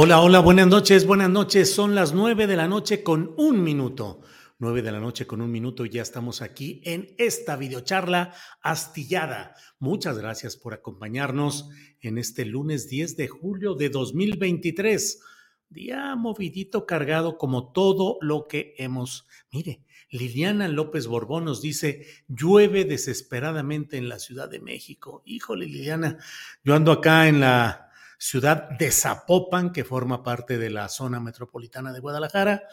Hola, 0.00 0.20
hola, 0.20 0.38
buenas 0.38 0.68
noches, 0.68 1.06
buenas 1.06 1.28
noches. 1.28 1.74
Son 1.74 1.96
las 1.96 2.12
nueve 2.12 2.46
de 2.46 2.54
la 2.54 2.68
noche 2.68 3.02
con 3.02 3.34
un 3.36 3.64
minuto. 3.64 4.20
Nueve 4.60 4.80
de 4.80 4.92
la 4.92 5.00
noche 5.00 5.26
con 5.26 5.40
un 5.40 5.50
minuto 5.50 5.84
y 5.84 5.90
ya 5.90 6.02
estamos 6.02 6.40
aquí 6.40 6.80
en 6.84 7.16
esta 7.18 7.56
videocharla 7.56 8.32
astillada. 8.62 9.56
Muchas 9.80 10.16
gracias 10.16 10.56
por 10.56 10.72
acompañarnos 10.72 11.70
en 11.98 12.16
este 12.16 12.44
lunes 12.44 12.88
10 12.88 13.16
de 13.16 13.26
julio 13.26 13.74
de 13.74 13.88
2023. 13.88 15.20
Día 15.68 16.14
movidito, 16.14 16.86
cargado 16.86 17.36
como 17.36 17.72
todo 17.72 18.18
lo 18.20 18.46
que 18.46 18.76
hemos. 18.78 19.26
Mire, 19.50 19.82
Liliana 20.10 20.68
López 20.68 21.08
Borbón 21.08 21.44
nos 21.44 21.60
dice, 21.60 22.06
llueve 22.28 22.84
desesperadamente 22.84 23.96
en 23.96 24.08
la 24.08 24.20
Ciudad 24.20 24.48
de 24.48 24.60
México. 24.60 25.24
Híjole, 25.26 25.66
Liliana, 25.66 26.18
yo 26.62 26.76
ando 26.76 26.92
acá 26.92 27.26
en 27.26 27.40
la 27.40 27.87
ciudad 28.18 28.68
de 28.78 28.90
Zapopan, 28.90 29.72
que 29.72 29.84
forma 29.84 30.22
parte 30.22 30.58
de 30.58 30.70
la 30.70 30.88
zona 30.88 31.20
metropolitana 31.20 31.92
de 31.92 32.00
Guadalajara. 32.00 32.64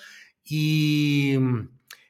Y 0.44 1.38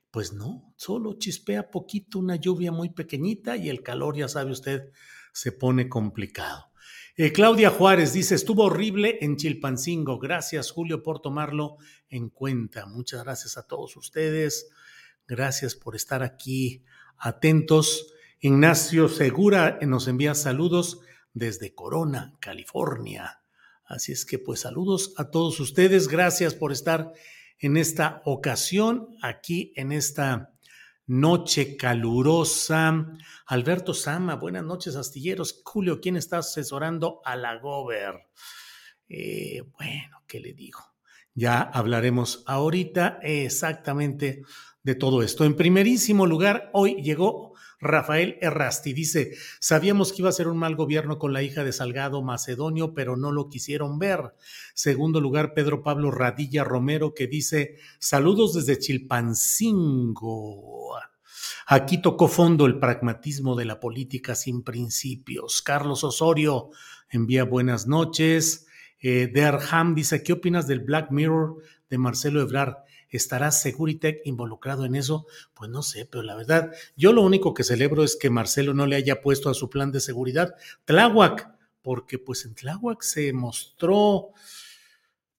pues 0.09 0.33
no, 0.33 0.73
solo 0.77 1.19
chispea 1.19 1.69
poquito, 1.69 2.19
una 2.19 2.37
lluvia 2.37 2.71
muy 2.71 2.89
pequeñita 2.89 3.57
y 3.57 3.69
el 3.69 3.83
calor, 3.83 4.15
ya 4.15 4.27
sabe 4.29 4.51
usted, 4.51 4.91
se 5.33 5.51
pone 5.51 5.89
complicado. 5.89 6.71
Eh, 7.17 7.31
Claudia 7.31 7.69
Juárez 7.69 8.13
dice, 8.13 8.35
estuvo 8.35 8.63
horrible 8.63 9.19
en 9.21 9.37
Chilpancingo. 9.37 10.19
Gracias, 10.19 10.71
Julio, 10.71 11.03
por 11.03 11.21
tomarlo 11.21 11.77
en 12.09 12.29
cuenta. 12.29 12.85
Muchas 12.85 13.23
gracias 13.23 13.57
a 13.57 13.67
todos 13.67 13.95
ustedes. 13.95 14.69
Gracias 15.27 15.75
por 15.75 15.95
estar 15.95 16.23
aquí 16.23 16.83
atentos. 17.17 18.13
Ignacio 18.39 19.07
Segura 19.07 19.79
nos 19.81 20.07
envía 20.07 20.35
saludos 20.35 20.99
desde 21.35 21.75
Corona, 21.75 22.33
California. 22.39 23.41
Así 23.85 24.11
es 24.13 24.25
que 24.25 24.39
pues 24.39 24.61
saludos 24.61 25.13
a 25.17 25.29
todos 25.29 25.59
ustedes. 25.59 26.07
Gracias 26.07 26.55
por 26.55 26.71
estar 26.71 27.11
en 27.59 27.77
esta 27.77 28.23
ocasión, 28.25 29.15
aquí 29.21 29.71
en 29.75 29.91
esta 29.91 30.53
noche 31.05 31.77
calurosa. 31.77 33.11
Alberto 33.45 33.93
Sama, 33.93 34.35
buenas 34.35 34.63
noches, 34.63 34.95
astilleros. 34.95 35.61
Julio, 35.63 35.99
¿quién 36.01 36.15
está 36.15 36.39
asesorando 36.39 37.21
a 37.23 37.35
la 37.35 37.59
Gober? 37.59 38.15
Eh, 39.07 39.61
bueno, 39.77 40.23
¿qué 40.25 40.39
le 40.39 40.53
digo? 40.53 40.79
Ya 41.35 41.61
hablaremos 41.61 42.43
ahorita 42.47 43.19
exactamente 43.21 44.41
de 44.81 44.95
todo 44.95 45.21
esto. 45.21 45.43
En 45.43 45.55
primerísimo 45.55 46.25
lugar, 46.25 46.69
hoy 46.73 47.01
llegó 47.03 47.54
Rafael 47.79 48.37
Errasti 48.41 48.93
dice, 48.93 49.33
sabíamos 49.59 50.11
que 50.11 50.21
iba 50.21 50.29
a 50.29 50.33
ser 50.33 50.47
un 50.47 50.57
mal 50.57 50.75
gobierno 50.75 51.19
con 51.19 51.33
la 51.33 51.43
hija 51.43 51.63
de 51.63 51.73
Salgado 51.73 52.21
Macedonio, 52.21 52.93
pero 52.93 53.17
no 53.17 53.31
lo 53.31 53.49
quisieron 53.49 53.99
ver. 53.99 54.33
Segundo 54.73 55.21
lugar, 55.21 55.53
Pedro 55.53 55.83
Pablo 55.83 56.11
Radilla 56.11 56.63
Romero, 56.63 57.13
que 57.13 57.27
dice, 57.27 57.77
saludos 57.99 58.53
desde 58.53 58.79
Chilpancingo. 58.79 60.95
Aquí 61.67 62.01
tocó 62.01 62.27
fondo 62.27 62.65
el 62.65 62.79
pragmatismo 62.79 63.55
de 63.55 63.65
la 63.65 63.79
política 63.79 64.35
sin 64.35 64.63
principios. 64.63 65.61
Carlos 65.61 66.03
Osorio 66.03 66.69
envía 67.09 67.43
buenas 67.43 67.87
noches. 67.87 68.67
Eh, 68.99 69.29
Derham 69.33 69.95
dice, 69.95 70.23
¿qué 70.23 70.33
opinas 70.33 70.67
del 70.67 70.81
Black 70.81 71.11
Mirror 71.11 71.61
de 71.89 71.97
Marcelo 71.97 72.41
Ebrard? 72.41 72.75
¿Estará 73.15 73.51
Seguritech 73.51 74.21
involucrado 74.25 74.85
en 74.85 74.95
eso? 74.95 75.27
Pues 75.53 75.69
no 75.69 75.81
sé, 75.81 76.05
pero 76.05 76.23
la 76.23 76.35
verdad, 76.35 76.71
yo 76.95 77.13
lo 77.13 77.21
único 77.21 77.53
que 77.53 77.63
celebro 77.63 78.03
es 78.03 78.15
que 78.15 78.29
Marcelo 78.29 78.73
no 78.73 78.85
le 78.85 78.95
haya 78.95 79.21
puesto 79.21 79.49
a 79.49 79.53
su 79.53 79.69
plan 79.69 79.91
de 79.91 79.99
seguridad 79.99 80.55
Tláhuac, 80.85 81.49
porque 81.81 82.19
pues 82.19 82.45
en 82.45 82.55
Tláhuac 82.55 83.01
se 83.01 83.31
mostró 83.33 84.29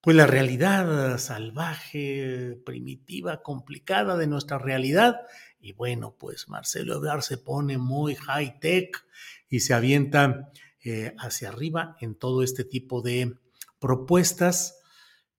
pues 0.00 0.16
la 0.16 0.26
realidad 0.26 1.18
salvaje, 1.18 2.60
primitiva, 2.64 3.42
complicada 3.42 4.16
de 4.16 4.28
nuestra 4.28 4.56
realidad. 4.56 5.22
Y 5.58 5.72
bueno, 5.72 6.14
pues 6.16 6.48
Marcelo 6.48 6.94
Ebrard 6.94 7.22
se 7.22 7.38
pone 7.38 7.76
muy 7.76 8.14
high 8.14 8.60
tech 8.60 9.04
y 9.48 9.60
se 9.60 9.74
avienta 9.74 10.52
eh, 10.84 11.12
hacia 11.18 11.48
arriba 11.48 11.96
en 12.00 12.14
todo 12.14 12.44
este 12.44 12.62
tipo 12.62 13.02
de 13.02 13.36
propuestas 13.80 14.78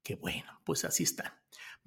que 0.04 0.16
bueno, 0.16 0.62
pues 0.64 0.86
así 0.86 1.04
están. 1.04 1.37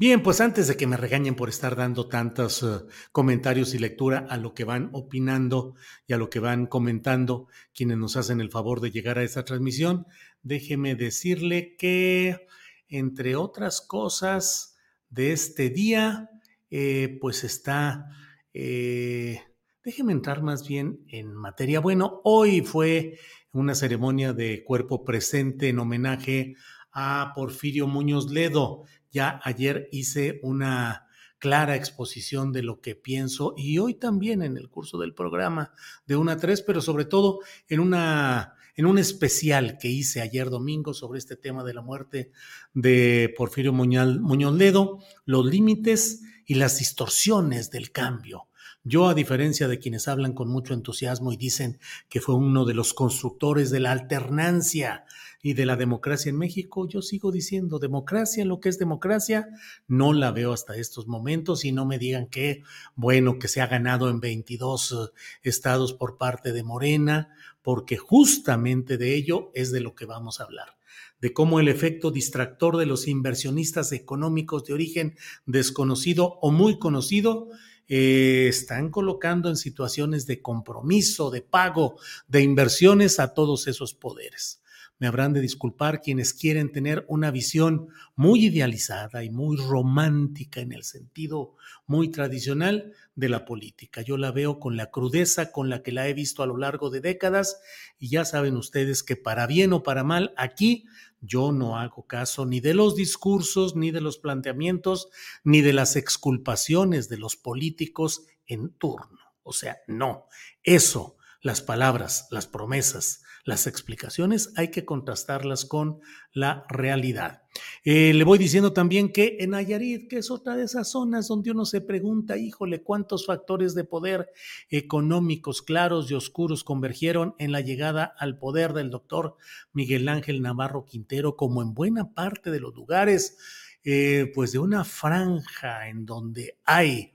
Bien, 0.01 0.23
pues 0.23 0.41
antes 0.41 0.67
de 0.67 0.79
que 0.79 0.87
me 0.87 0.97
regañen 0.97 1.35
por 1.35 1.51
estar 1.51 1.77
dando 1.77 2.09
tantos 2.09 2.63
uh, 2.63 2.87
comentarios 3.13 3.75
y 3.75 3.79
lectura 3.79 4.27
a 4.31 4.39
lo 4.39 4.55
que 4.55 4.65
van 4.65 4.89
opinando 4.95 5.75
y 6.07 6.15
a 6.15 6.17
lo 6.17 6.31
que 6.31 6.41
van 6.41 6.65
comentando 6.65 7.49
quienes 7.75 7.99
nos 7.99 8.17
hacen 8.17 8.41
el 8.41 8.51
favor 8.51 8.81
de 8.81 8.91
llegar 8.91 9.19
a 9.19 9.25
esta 9.25 9.45
transmisión, 9.45 10.07
déjeme 10.43 10.95
decirle 10.95 11.77
que, 11.77 12.47
entre 12.89 13.37
otras 13.37 13.83
cosas 13.83 14.75
de 15.11 15.33
este 15.33 15.69
día, 15.69 16.31
eh, 16.71 17.19
pues 17.21 17.45
está, 17.45 18.07
eh, 18.55 19.43
déjeme 19.85 20.13
entrar 20.13 20.43
más 20.43 20.67
bien 20.67 21.05
en 21.09 21.35
materia. 21.35 21.79
Bueno, 21.79 22.23
hoy 22.25 22.63
fue 22.63 23.19
una 23.53 23.75
ceremonia 23.75 24.33
de 24.33 24.65
cuerpo 24.65 25.05
presente 25.05 25.69
en 25.69 25.79
homenaje 25.79 26.55
a 26.91 27.33
Porfirio 27.37 27.87
Muñoz 27.87 28.31
Ledo, 28.31 28.85
ya 29.11 29.41
ayer 29.45 29.89
hice 29.93 30.41
una 30.43 31.07
clara 31.39 31.75
exposición 31.75 32.53
de 32.53 32.63
lo 32.63 32.81
que 32.81 32.95
pienso 32.95 33.55
y 33.57 33.79
hoy 33.79 33.95
también 33.95 34.43
en 34.43 34.57
el 34.57 34.69
curso 34.69 34.99
del 34.99 35.15
programa 35.15 35.73
de 36.07 36.17
una 36.17 36.33
a 36.33 36.37
tres, 36.37 36.63
pero 36.63 36.83
sobre 36.83 37.07
todo 37.07 37.41
en 37.69 37.81
una 37.81 38.55
en 38.77 38.87
un 38.87 38.99
especial 38.99 39.77
que 39.79 39.89
hice 39.89 40.23
ayer 40.23 40.49
domingo 40.49 40.95
sobre 40.95 41.19
este 41.19 41.37
tema 41.37 41.65
de 41.65 41.75
la 41.75 41.83
muerte 41.83 42.31
de 42.73 43.35
Porfirio 43.37 43.73
Muñoz 43.75 44.55
Ledo, 44.55 45.01
los 45.27 45.45
límites 45.45 46.23
y 46.47 46.55
las 46.55 46.79
distorsiones 46.79 47.71
del 47.71 47.93
cambio. 47.93 48.49
Yo, 48.83 49.09
a 49.09 49.15
diferencia 49.15 49.69
de 49.69 49.79
quienes 49.79 50.09
hablan 50.09 50.33
con 50.33 50.49
mucho 50.49 50.73
entusiasmo 50.73 51.33
y 51.33 51.37
dicen 51.37 51.79
que 52.09 52.23
fue 52.23 52.35
uno 52.35 52.65
de 52.65 52.73
los 52.73 52.95
constructores 52.95 53.71
de 53.71 53.81
la 53.81 53.93
alternancia 53.93 55.05
y 55.43 55.55
de 55.55 55.67
la 55.67 55.77
democracia 55.77 56.31
en 56.31 56.39
México, 56.39 56.87
yo 56.89 57.03
sigo 57.03 57.33
diciendo 57.33 57.79
democracia, 57.79 58.45
lo 58.45 58.61
que 58.61 58.69
es 58.69 58.79
democracia, 58.79 59.49
no 59.89 60.13
la 60.13 60.33
veo 60.33 60.53
hasta 60.53 60.77
estos 60.77 61.07
momentos 61.07 61.65
y 61.65 61.73
no 61.73 61.87
me 61.87 61.99
digan 61.99 62.27
que, 62.27 62.63
bueno, 62.95 63.39
que 63.39 63.49
se 63.49 63.61
ha 63.61 63.67
ganado 63.67 64.11
en 64.11 64.21
22 64.21 64.93
eh, 64.93 64.97
estados 65.43 65.95
por 65.95 66.19
parte 66.19 66.53
de 66.53 66.63
Morena, 66.63 67.35
porque 67.63 67.97
justamente 67.97 68.99
de 68.99 69.15
ello 69.15 69.51
es 69.55 69.73
de 69.73 69.81
lo 69.81 69.95
que 69.95 70.07
vamos 70.07 70.41
a 70.41 70.45
hablar 70.45 70.77
de 71.21 71.35
cómo 71.35 71.61
el 71.61 71.69
efecto 71.69 72.11
distractor 72.11 72.79
de 72.79 72.87
los 72.87 73.07
inversionistas 73.07 73.93
económicos 73.93 74.65
de 74.65 74.73
origen 74.73 75.17
desconocido 75.45 76.39
o 76.41 76.51
muy 76.51 76.79
conocido 76.79 77.51
eh, 77.89 78.47
están 78.49 78.91
colocando 78.91 79.49
en 79.49 79.57
situaciones 79.57 80.27
de 80.27 80.41
compromiso, 80.41 81.31
de 81.31 81.43
pago, 81.43 81.97
de 82.29 82.41
inversiones 82.41 83.19
a 83.19 83.35
todos 83.35 83.67
esos 83.67 83.95
poderes. 83.95 84.60
Me 85.01 85.07
habrán 85.07 85.33
de 85.33 85.41
disculpar 85.41 86.03
quienes 86.03 86.35
quieren 86.35 86.71
tener 86.71 87.07
una 87.09 87.31
visión 87.31 87.89
muy 88.17 88.45
idealizada 88.45 89.25
y 89.25 89.31
muy 89.31 89.57
romántica 89.57 90.61
en 90.61 90.73
el 90.73 90.85
sentido 90.85 91.57
muy 91.87 92.11
tradicional 92.11 92.93
de 93.15 93.31
la 93.31 93.47
política. 93.47 94.03
Yo 94.03 94.19
la 94.19 94.31
veo 94.31 94.61
con 94.61 94.77
la 94.77 94.91
crudeza 94.91 95.53
con 95.53 95.71
la 95.71 95.83
que 95.83 95.91
la 95.91 96.07
he 96.07 96.13
visto 96.13 96.43
a 96.43 96.47
lo 96.47 96.59
largo 96.59 96.91
de 96.91 97.01
décadas 97.01 97.63
y 97.99 98.11
ya 98.11 98.27
saben 98.27 98.57
ustedes 98.57 99.03
que 99.03 99.17
para 99.17 99.47
bien 99.47 99.73
o 99.73 99.83
para 99.83 100.05
mal 100.05 100.35
aquí 100.37 100.85
yo 101.23 101.51
no 101.51 101.79
hago 101.79 102.07
caso 102.07 102.45
ni 102.45 102.61
de 102.61 102.75
los 102.75 102.95
discursos, 102.95 103.77
ni 103.77 103.91
de 103.91 104.03
los 104.03 104.19
planteamientos, 104.19 105.09
ni 105.45 105.63
de 105.63 105.73
las 105.73 105.97
exculpaciones 105.97 107.09
de 107.09 107.17
los 107.17 107.37
políticos 107.37 108.27
en 108.47 108.69
turno. 108.75 109.19
O 109.43 109.55
sea, 109.55 109.79
no, 109.87 110.27
eso, 110.63 111.17
las 111.41 111.63
palabras, 111.63 112.29
las 112.31 112.47
promesas, 112.47 113.23
las 113.45 113.67
explicaciones 113.67 114.53
hay 114.57 114.71
que 114.71 114.85
contrastarlas 114.85 115.65
con 115.65 116.01
la 116.33 116.65
realidad. 116.69 117.43
Eh, 117.85 118.13
le 118.15 118.25
voy 118.25 118.39
diciendo 118.39 118.73
también 118.73 119.13
que 119.13 119.39
en 119.41 119.51
Nayarit, 119.51 120.09
que 120.09 120.19
es 120.19 120.31
otra 120.31 120.57
de 120.57 120.65
esas 120.65 120.91
zonas 120.91 121.29
donde 121.29 121.51
uno 121.51 121.65
se 121.65 121.81
pregunta, 121.81 122.37
híjole, 122.37 122.83
cuántos 122.83 123.27
factores 123.27 123.75
de 123.75 123.85
poder 123.85 124.31
económicos 124.69 125.63
claros 125.63 126.11
y 126.11 126.15
oscuros 126.15 126.65
convergieron 126.65 127.35
en 127.39 127.53
la 127.53 127.61
llegada 127.61 128.05
al 128.05 128.39
poder 128.39 128.73
del 128.73 128.91
doctor 128.91 129.37
Miguel 129.73 130.09
Ángel 130.09 130.43
Navarro 130.43 130.85
Quintero, 130.85 131.37
como 131.37 131.63
en 131.63 131.75
buena 131.75 132.13
parte 132.13 132.51
de 132.51 132.61
los 132.61 132.75
lugares, 132.75 133.39
eh, 133.83 134.31
pues 134.35 134.53
de 134.53 134.59
una 134.59 134.85
franja 134.85 135.89
en 135.89 136.05
donde 136.05 136.59
hay 136.65 137.15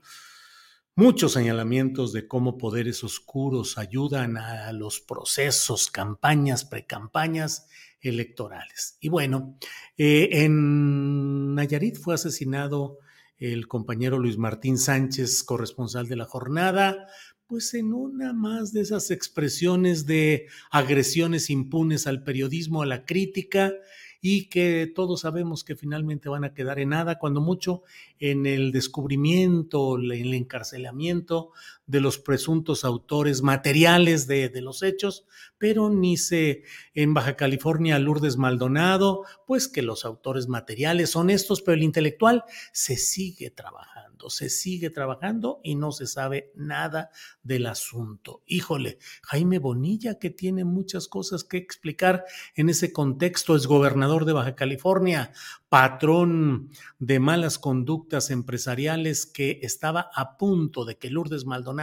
muchos 0.96 1.34
señalamientos 1.34 2.14
de 2.14 2.26
cómo 2.26 2.56
poderes 2.56 3.04
oscuros 3.04 3.76
ayudan 3.76 4.38
a 4.38 4.72
los 4.72 5.00
procesos, 5.00 5.90
campañas, 5.90 6.64
precampañas 6.64 7.68
electorales. 8.00 8.96
Y 9.00 9.10
bueno, 9.10 9.58
eh, 9.98 10.30
en 10.32 11.54
Nayarit 11.54 11.98
fue 11.98 12.14
asesinado 12.14 12.98
el 13.36 13.68
compañero 13.68 14.18
Luis 14.18 14.38
Martín 14.38 14.78
Sánchez, 14.78 15.44
corresponsal 15.44 16.08
de 16.08 16.16
la 16.16 16.24
jornada, 16.24 17.08
pues 17.46 17.74
en 17.74 17.92
una 17.92 18.32
más 18.32 18.72
de 18.72 18.80
esas 18.80 19.10
expresiones 19.10 20.06
de 20.06 20.46
agresiones 20.70 21.50
impunes 21.50 22.06
al 22.06 22.24
periodismo, 22.24 22.80
a 22.82 22.86
la 22.86 23.04
crítica, 23.04 23.74
y 24.20 24.48
que 24.48 24.90
todos 24.94 25.20
sabemos 25.20 25.64
que 25.64 25.76
finalmente 25.76 26.28
van 26.28 26.44
a 26.44 26.54
quedar 26.54 26.78
en 26.78 26.90
nada, 26.90 27.18
cuando 27.18 27.40
mucho 27.40 27.82
en 28.18 28.46
el 28.46 28.72
descubrimiento, 28.72 29.98
en 29.98 30.10
el 30.10 30.34
encarcelamiento 30.34 31.50
de 31.86 32.00
los 32.00 32.18
presuntos 32.18 32.84
autores 32.84 33.42
materiales 33.42 34.26
de, 34.26 34.48
de, 34.48 34.60
los 34.60 34.82
hechos, 34.82 35.24
pero 35.58 35.88
ni 35.88 36.16
se 36.16 36.64
en 36.94 37.14
Baja 37.14 37.36
California 37.36 37.98
Lourdes 37.98 38.36
Maldonado, 38.36 39.24
pues 39.46 39.68
que 39.68 39.82
los 39.82 40.04
autores 40.04 40.48
materiales 40.48 41.10
son 41.10 41.30
estos, 41.30 41.62
pero 41.62 41.76
el 41.76 41.82
intelectual 41.82 42.44
se 42.72 42.96
sigue 42.96 43.50
trabajando 43.50 44.06
se 44.28 44.50
sigue 44.50 44.90
trabajando 44.90 45.60
y 45.62 45.74
no 45.74 45.92
se 45.92 46.06
sabe 46.06 46.52
nada 46.54 47.10
del 47.42 47.66
asunto. 47.66 48.42
Híjole, 48.46 48.98
Jaime 49.22 49.58
Bonilla, 49.58 50.18
que 50.18 50.30
tiene 50.30 50.64
muchas 50.64 51.08
cosas 51.08 51.44
que 51.44 51.58
explicar 51.58 52.24
en 52.54 52.68
ese 52.68 52.92
contexto, 52.92 53.56
es 53.56 53.66
gobernador 53.66 54.24
de 54.24 54.32
Baja 54.32 54.54
California, 54.54 55.32
patrón 55.68 56.70
de 56.98 57.20
malas 57.20 57.58
conductas 57.58 58.30
empresariales 58.30 59.26
que 59.26 59.60
estaba 59.62 60.10
a 60.14 60.36
punto 60.36 60.84
de 60.84 60.96
que 60.96 61.10
Lourdes 61.10 61.44
Maldonado, 61.44 61.75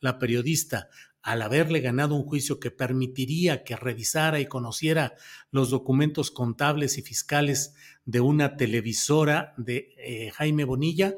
la 0.00 0.18
periodista, 0.18 0.88
al 1.22 1.40
haberle 1.40 1.80
ganado 1.80 2.14
un 2.14 2.24
juicio 2.24 2.60
que 2.60 2.70
permitiría 2.70 3.64
que 3.64 3.76
revisara 3.76 4.40
y 4.40 4.46
conociera 4.46 5.14
los 5.50 5.70
documentos 5.70 6.30
contables 6.30 6.98
y 6.98 7.02
fiscales 7.02 7.74
de 8.04 8.20
una 8.20 8.56
televisora 8.56 9.54
de 9.56 9.94
eh, 9.96 10.30
Jaime 10.32 10.64
Bonilla, 10.64 11.14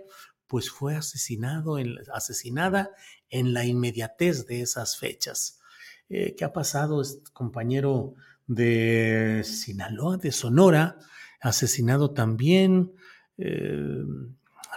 pues 0.46 0.70
fue 0.70 0.94
asesinado 0.94 1.78
en, 1.78 1.96
asesinada 2.14 2.90
en 3.30 3.52
la 3.52 3.64
inmediatez 3.64 4.46
de 4.46 4.60
esas 4.60 4.96
fechas. 4.96 5.60
Eh, 6.08 6.36
¿Qué 6.36 6.44
ha 6.44 6.52
pasado? 6.52 7.02
Este 7.02 7.32
compañero 7.32 8.14
de 8.46 9.42
Sinaloa, 9.44 10.18
de 10.18 10.30
Sonora, 10.30 10.98
asesinado 11.40 12.12
también. 12.12 12.92
Eh, 13.38 14.04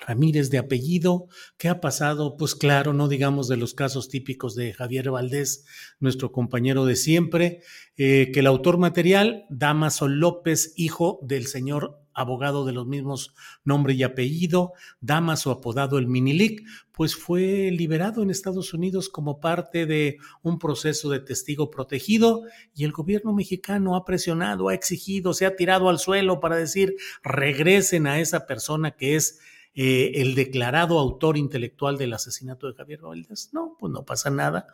Ramírez 0.06 0.50
de 0.50 0.58
apellido. 0.58 1.28
¿Qué 1.58 1.68
ha 1.70 1.82
pasado? 1.82 2.38
Pues 2.38 2.56
claro, 2.56 2.94
no 2.94 3.08
digamos 3.08 3.48
de 3.48 3.58
los 3.58 3.74
casos 3.74 4.10
típicos 4.10 4.56
de 4.56 4.74
Javier 4.74 5.12
Valdés, 5.12 5.66
nuestro 6.00 6.32
compañero 6.32 6.86
de 6.86 6.96
siempre, 6.96 7.62
eh, 7.98 8.32
que 8.34 8.40
el 8.40 8.48
autor 8.48 8.78
material, 8.78 9.46
Damaso 9.50 10.08
López, 10.08 10.74
hijo 10.76 11.20
del 11.22 11.48
señor 11.48 12.00
abogado 12.20 12.66
de 12.66 12.74
los 12.74 12.86
mismos 12.86 13.34
nombre 13.64 13.94
y 13.94 14.04
apellido, 14.04 14.74
Damaso 15.00 15.52
apodado 15.52 15.98
el 15.98 16.08
Minilic, 16.08 16.64
pues 16.92 17.16
fue 17.16 17.72
liberado 17.72 18.22
en 18.22 18.30
Estados 18.30 18.74
Unidos 18.74 19.10
como 19.10 19.40
parte 19.40 19.86
de 19.86 20.18
un 20.42 20.60
proceso 20.60 21.10
de 21.10 21.22
testigo 21.22 21.72
protegido 21.72 22.44
y 22.76 22.84
el 22.84 22.92
gobierno 22.92 23.34
mexicano 23.34 23.96
ha 23.96 24.04
presionado, 24.04 24.70
ha 24.70 24.74
exigido, 24.74 25.34
se 25.34 25.46
ha 25.46 25.56
tirado 25.56 25.88
al 25.90 26.00
suelo 26.00 26.40
para 26.40 26.58
decir 26.58 26.96
regresen 27.24 28.06
a 28.06 28.20
esa 28.20 28.46
persona 28.46 28.92
que 28.92 29.16
es 29.16 29.40
eh, 29.74 30.12
el 30.16 30.36
declarado 30.36 31.00
autor 31.00 31.38
intelectual 31.38 31.98
del 31.98 32.14
asesinato 32.14 32.68
de 32.68 32.74
Javier 32.74 33.02
Valdés. 33.02 33.50
No, 33.54 33.76
pues 33.80 33.92
no 33.92 34.04
pasa 34.04 34.30
nada, 34.30 34.68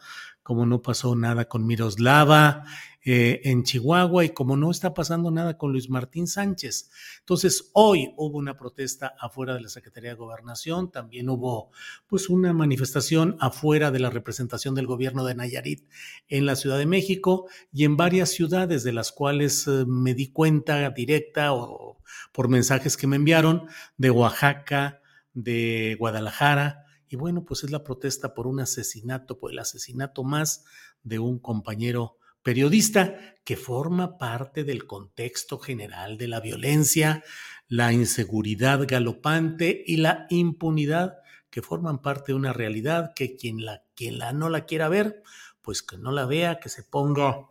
como 0.45 0.68
no 0.68 0.83
pasó 0.83 1.15
nada 1.15 1.45
con 1.45 1.65
Miroslava 1.65 2.65
eh, 3.03 3.42
en 3.45 3.63
Chihuahua 3.63 4.25
y 4.25 4.30
como 4.30 4.56
no 4.56 4.69
está 4.69 4.94
pasando 4.94 5.31
nada 5.31 5.57
con 5.57 5.71
Luis 5.71 5.89
Martín 5.89 6.27
Sánchez. 6.27 6.92
Entonces, 7.21 7.71
hoy 7.74 8.13
hubo 8.15 8.38
una 8.38 8.56
protesta 8.56 9.15
afuera 9.19 9.56
de 9.56 9.62
la 9.62 9.69
Secretaría 9.69 10.12
de 10.12 10.15
Gobernación, 10.15 10.92
también 10.92 11.30
hubo 11.30 11.71
pues 12.06 12.30
una 12.30 12.53
manifestación 12.53 13.38
afuera 13.39 13.89
de 13.89 13.97
la 13.97 14.12
representación 14.12 14.75
del 14.75 14.86
gobierno 14.86 15.25
de 15.25 15.33
Nayarit 15.33 15.89
en 16.27 16.45
la 16.45 16.56
Ciudad 16.56 16.77
de 16.77 16.86
México 16.86 17.47
y 17.74 17.83
en 17.83 17.97
varias 17.97 18.30
ciudades 18.30 18.83
de 18.83 18.94
las 18.94 19.12
cuales 19.12 19.68
eh, 19.68 19.83
me 19.88 20.13
di 20.13 20.27
cuenta 20.27 20.92
directa 20.92 21.53
o 21.53 21.97
por 22.31 22.50
mensajes 22.50 22.97
que 22.97 23.07
me 23.07 23.15
enviaron 23.15 23.65
de 23.97 24.12
Oaxaca, 24.12 25.01
de 25.33 25.95
Guadalajara. 25.97 26.85
Y 27.16 27.18
bueno, 27.18 27.46
pues 27.46 27.64
es 27.64 27.72
la 27.72 27.82
protesta 27.82 28.34
por 28.34 28.46
un 28.46 28.60
asesinato, 28.60 29.40
por 29.40 29.54
el 29.54 29.60
asesinato 29.60 30.26
más 30.26 30.66
de 31.02 31.18
un 31.18 31.40
compañero 31.40 32.18
periodista 32.44 33.18
que 33.46 33.56
forma 33.56 34.18
parte 34.18 34.66
del 34.66 34.86
contexto 34.86 35.57
general 35.57 36.18
de 36.18 36.28
la 36.28 36.42
violencia, 36.42 37.24
la 37.69 37.94
inseguridad 37.94 38.86
galopante 38.86 39.81
y 39.88 39.95
la 39.95 40.28
impunidad 40.30 41.19
que 41.50 41.62
forman 41.62 42.02
parte 42.02 42.34
de 42.34 42.36
una 42.36 42.52
realidad 42.52 43.14
que 43.16 43.38
quien 43.38 43.64
la, 43.64 43.81
quien 43.95 44.19
la 44.19 44.34
no 44.34 44.50
la 44.50 44.66
quiera 44.66 44.90
ver, 44.90 45.24
pues 45.62 45.84
que 45.84 45.98
no 45.98 46.12
la 46.12 46.26
vea, 46.26 46.60
que 46.60 46.68
se 46.68 46.84
ponga 46.84 47.48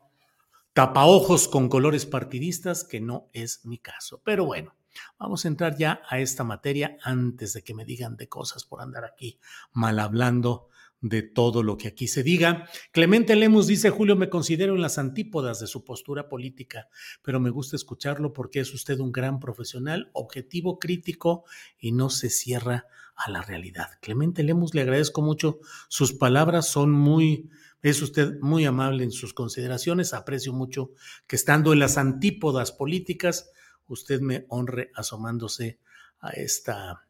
tapaojos 0.74 1.48
con 1.48 1.70
colores 1.70 2.04
partidistas, 2.04 2.84
que 2.84 3.00
no 3.00 3.30
es 3.32 3.64
mi 3.64 3.78
caso. 3.78 4.20
Pero 4.26 4.44
bueno, 4.44 4.74
vamos 5.18 5.44
a 5.44 5.48
entrar 5.48 5.76
ya 5.76 6.02
a 6.08 6.20
esta 6.20 6.44
materia 6.44 6.96
antes 7.02 7.52
de 7.52 7.62
que 7.62 7.74
me 7.74 7.84
digan 7.84 8.16
de 8.16 8.28
cosas 8.28 8.64
por 8.64 8.80
andar 8.80 9.04
aquí 9.04 9.38
mal 9.72 9.98
hablando 9.98 10.68
de 11.04 11.20
todo 11.20 11.62
lo 11.62 11.76
que 11.76 11.88
aquí 11.88 12.08
se 12.08 12.22
diga. 12.22 12.66
Clemente 12.90 13.36
Lemus 13.36 13.66
dice, 13.66 13.90
Julio, 13.90 14.16
me 14.16 14.30
considero 14.30 14.74
en 14.74 14.80
las 14.80 14.96
antípodas 14.96 15.60
de 15.60 15.66
su 15.66 15.84
postura 15.84 16.30
política, 16.30 16.88
pero 17.22 17.40
me 17.40 17.50
gusta 17.50 17.76
escucharlo 17.76 18.32
porque 18.32 18.60
es 18.60 18.72
usted 18.72 18.98
un 19.00 19.12
gran 19.12 19.38
profesional, 19.38 20.10
objetivo, 20.14 20.78
crítico 20.78 21.44
y 21.78 21.92
no 21.92 22.08
se 22.08 22.30
cierra 22.30 22.86
a 23.16 23.30
la 23.30 23.42
realidad. 23.42 23.88
Clemente 24.00 24.42
Lemus, 24.42 24.74
le 24.74 24.80
agradezco 24.80 25.20
mucho. 25.20 25.60
Sus 25.88 26.14
palabras 26.14 26.68
son 26.68 26.90
muy, 26.90 27.50
es 27.82 28.00
usted 28.00 28.40
muy 28.40 28.64
amable 28.64 29.04
en 29.04 29.12
sus 29.12 29.34
consideraciones. 29.34 30.14
Aprecio 30.14 30.54
mucho 30.54 30.92
que 31.26 31.36
estando 31.36 31.74
en 31.74 31.80
las 31.80 31.98
antípodas 31.98 32.72
políticas, 32.72 33.50
usted 33.88 34.20
me 34.20 34.46
honre 34.48 34.90
asomándose 34.94 35.78
a 36.20 36.30
esta, 36.30 37.06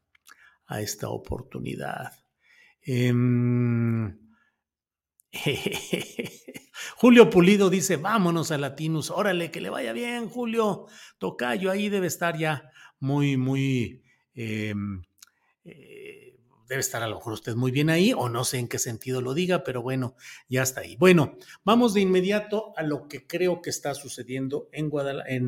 a 0.66 0.80
esta 0.80 1.08
oportunidad. 1.08 2.12
Em, 2.82 4.18
Julio 6.96 7.30
Pulido 7.30 7.70
dice, 7.70 7.96
vámonos 7.96 8.50
a 8.50 8.58
Latinus, 8.58 9.10
órale, 9.10 9.50
que 9.50 9.60
le 9.60 9.70
vaya 9.70 9.92
bien, 9.92 10.28
Julio. 10.28 10.86
Tocayo 11.18 11.70
ahí 11.70 11.88
debe 11.88 12.06
estar 12.06 12.36
ya 12.36 12.70
muy, 13.00 13.36
muy... 13.36 14.02
Em, 14.34 15.02
eh, 15.64 16.36
debe 16.68 16.80
estar 16.80 17.02
a 17.02 17.08
lo 17.08 17.16
mejor 17.16 17.34
usted 17.34 17.54
muy 17.54 17.70
bien 17.70 17.90
ahí, 17.90 18.12
o 18.12 18.28
no 18.28 18.44
sé 18.44 18.58
en 18.58 18.68
qué 18.68 18.78
sentido 18.78 19.20
lo 19.20 19.34
diga, 19.34 19.64
pero 19.64 19.82
bueno, 19.82 20.16
ya 20.48 20.62
está 20.62 20.80
ahí. 20.80 20.96
Bueno, 20.96 21.36
vamos 21.62 21.94
de 21.94 22.00
inmediato 22.00 22.72
a 22.76 22.82
lo 22.82 23.06
que 23.06 23.26
creo 23.26 23.60
que 23.60 23.70
está 23.70 23.94
sucediendo 23.94 24.68
en 24.72 24.88
Guadalajara, 24.88 25.40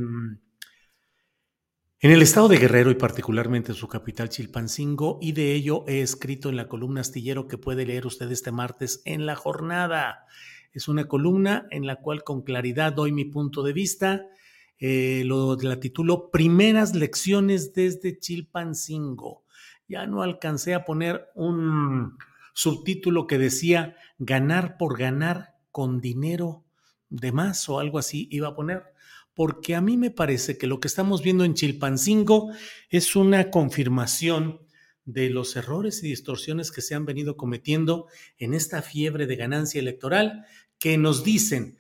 En 1.99 2.11
el 2.11 2.21
estado 2.21 2.49
de 2.49 2.59
Guerrero 2.59 2.91
y 2.91 2.95
particularmente 2.95 3.73
en 3.73 3.75
su 3.75 3.89
capital 3.89 4.29
Chilpancingo, 4.29 5.19
y 5.23 5.33
de 5.33 5.55
ello 5.55 5.83
he 5.89 6.03
escrito 6.03 6.51
en 6.51 6.57
la 6.57 6.69
columna 6.69 7.01
astillero 7.01 7.49
que 7.49 7.57
puede 7.57 7.87
leer 7.87 8.07
usted 8.07 8.31
este 8.31 8.53
martes 8.53 9.01
en 9.07 9.25
la 9.25 9.35
jornada. 9.35 10.27
Es 10.75 10.89
una 10.89 11.09
columna 11.09 11.67
en 11.71 11.87
la 11.87 11.97
cual 11.97 12.23
con 12.23 12.43
claridad 12.43 12.93
doy 12.93 13.13
mi 13.13 13.25
punto 13.25 13.63
de 13.63 13.73
vista. 13.73 14.27
Eh, 14.79 15.23
lo, 15.25 15.57
la 15.57 15.81
titulo 15.81 16.31
Primeras 16.31 16.95
lecciones 16.95 17.73
desde 17.73 18.19
Chilpancingo. 18.19 19.45
Ya 19.89 20.07
no 20.07 20.21
alcancé 20.21 20.75
a 20.75 20.85
poner 20.85 21.31
un 21.35 22.19
subtítulo 22.53 23.27
que 23.27 23.39
decía 23.39 23.97
ganar 24.19 24.77
por 24.77 24.99
ganar 24.99 25.55
con 25.73 26.03
dinero 26.03 26.63
de 27.09 27.33
más 27.33 27.67
o 27.71 27.79
algo 27.79 27.99
así 27.99 28.29
iba 28.31 28.49
a 28.49 28.55
poner 28.55 28.85
porque 29.37 29.75
a 29.75 29.83
mí 29.83 29.99
me 29.99 30.11
parece 30.11 30.57
que 30.57 30.67
lo 30.67 30.81
que 30.81 30.89
estamos 30.89 31.23
viendo 31.23 31.45
en 31.45 31.53
Chilpancingo 31.53 32.51
es 32.89 33.15
una 33.15 33.51
confirmación 33.51 34.63
de 35.05 35.29
los 35.29 35.55
errores 35.57 36.03
y 36.03 36.09
distorsiones 36.09 36.73
que 36.73 36.81
se 36.81 36.95
han 36.95 37.05
venido 37.05 37.37
cometiendo 37.37 38.07
en 38.39 38.55
esta 38.55 38.81
fiebre 38.81 39.27
de 39.27 39.37
ganancia 39.37 39.79
electoral 39.79 40.47
que 40.79 40.97
nos 40.97 41.23
dicen, 41.23 41.77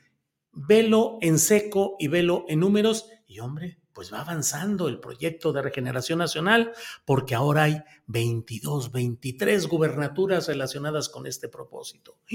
velo 0.52 1.16
en 1.22 1.38
seco 1.38 1.96
y 1.98 2.08
velo 2.08 2.44
en 2.46 2.60
números, 2.60 3.08
y 3.26 3.40
hombre, 3.40 3.78
pues 3.96 4.12
va 4.12 4.20
avanzando 4.20 4.88
el 4.88 5.00
proyecto 5.00 5.54
de 5.54 5.62
regeneración 5.62 6.18
nacional, 6.18 6.72
porque 7.06 7.34
ahora 7.34 7.62
hay 7.62 7.82
22, 8.08 8.92
23 8.92 9.66
gubernaturas 9.68 10.48
relacionadas 10.48 11.08
con 11.08 11.26
este 11.26 11.48
propósito. 11.48 12.18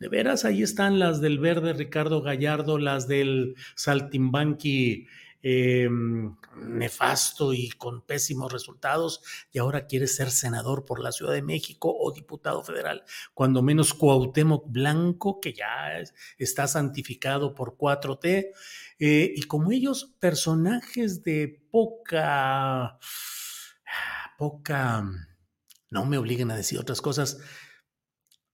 De 0.00 0.08
veras, 0.08 0.46
ahí 0.46 0.62
están 0.62 0.98
las 0.98 1.20
del 1.20 1.38
verde 1.38 1.74
Ricardo 1.74 2.22
Gallardo, 2.22 2.78
las 2.78 3.06
del 3.06 3.56
Saltimbanqui 3.74 5.06
eh, 5.48 5.88
nefasto 6.56 7.52
y 7.52 7.68
con 7.68 8.04
pésimos 8.04 8.52
resultados, 8.52 9.22
y 9.52 9.60
ahora 9.60 9.86
quiere 9.86 10.08
ser 10.08 10.32
senador 10.32 10.84
por 10.84 10.98
la 10.98 11.12
Ciudad 11.12 11.32
de 11.32 11.42
México 11.42 11.96
o 11.96 12.10
diputado 12.10 12.64
federal, 12.64 13.04
cuando 13.32 13.62
menos 13.62 13.94
Cuauhtémoc 13.94 14.64
Blanco, 14.68 15.40
que 15.40 15.52
ya 15.52 16.02
está 16.36 16.66
santificado 16.66 17.54
por 17.54 17.76
4T, 17.76 18.50
eh, 18.98 19.34
y 19.36 19.42
como 19.42 19.70
ellos, 19.70 20.16
personajes 20.18 21.22
de 21.22 21.64
poca, 21.70 22.98
poca, 24.38 25.04
no 25.90 26.06
me 26.06 26.18
obliguen 26.18 26.50
a 26.50 26.56
decir 26.56 26.80
otras 26.80 27.00
cosas, 27.00 27.38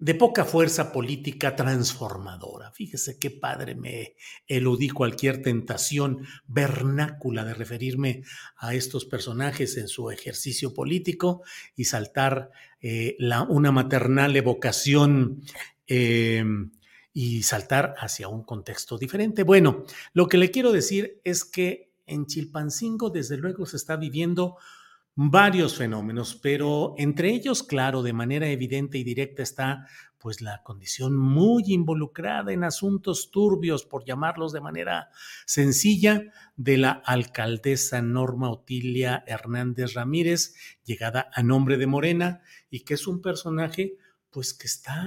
de 0.03 0.17
poca 0.17 0.45
fuerza 0.45 0.91
política 0.91 1.55
transformadora. 1.55 2.73
Fíjese 2.73 3.21
qué 3.21 3.31
padre 3.31 3.77
me 3.77 4.17
eludí 4.49 4.89
cualquier 4.89 5.43
tentación 5.43 6.27
vernácula 6.49 7.45
de 7.45 7.55
referirme 7.55 8.25
a 8.57 8.75
estos 8.75 9.05
personajes 9.05 9.77
en 9.77 9.87
su 9.87 10.11
ejercicio 10.11 10.75
político 10.75 11.43
y 11.77 11.85
saltar 11.85 12.51
eh, 12.81 13.17
una 13.49 13.71
maternal 13.71 14.35
evocación 14.35 15.41
eh, 15.87 16.45
y 17.13 17.45
saltar 17.45 17.95
hacia 17.97 18.27
un 18.27 18.43
contexto 18.43 18.99
diferente. 18.99 19.45
Bueno, 19.45 19.85
lo 20.15 20.27
que 20.27 20.37
le 20.37 20.51
quiero 20.51 20.73
decir 20.73 21.21
es 21.23 21.45
que 21.45 21.93
en 22.07 22.27
Chilpancingo, 22.27 23.11
desde 23.11 23.37
luego, 23.37 23.67
se 23.67 23.77
está 23.77 23.95
viviendo 23.95 24.57
varios 25.15 25.77
fenómenos, 25.77 26.35
pero 26.35 26.95
entre 26.97 27.31
ellos, 27.31 27.63
claro, 27.63 28.03
de 28.03 28.13
manera 28.13 28.49
evidente 28.49 28.99
y 28.99 29.05
directa 29.05 29.43
está 29.43 29.87
pues 30.19 30.41
la 30.41 30.63
condición 30.63 31.17
muy 31.17 31.65
involucrada 31.67 32.53
en 32.53 32.63
asuntos 32.63 33.33
turbios, 33.33 33.85
por 33.85 34.05
llamarlos 34.05 34.53
de 34.53 34.61
manera 34.61 35.11
sencilla, 35.47 36.23
de 36.55 36.79
la 36.79 36.93
alcaldesa 36.93 38.01
Norma 38.03 38.49
Otilia 38.49 39.25
Hernández 39.27 39.95
Ramírez, 39.95 40.55
llegada 40.85 41.29
a 41.35 41.43
nombre 41.43 41.77
de 41.77 41.89
Morena, 41.89 42.41
y 42.71 42.81
que 42.85 42.95
es 42.95 43.09
un 43.09 43.21
personaje 43.21 43.97
pues 44.33 44.55
que 44.55 44.67
está 44.67 45.05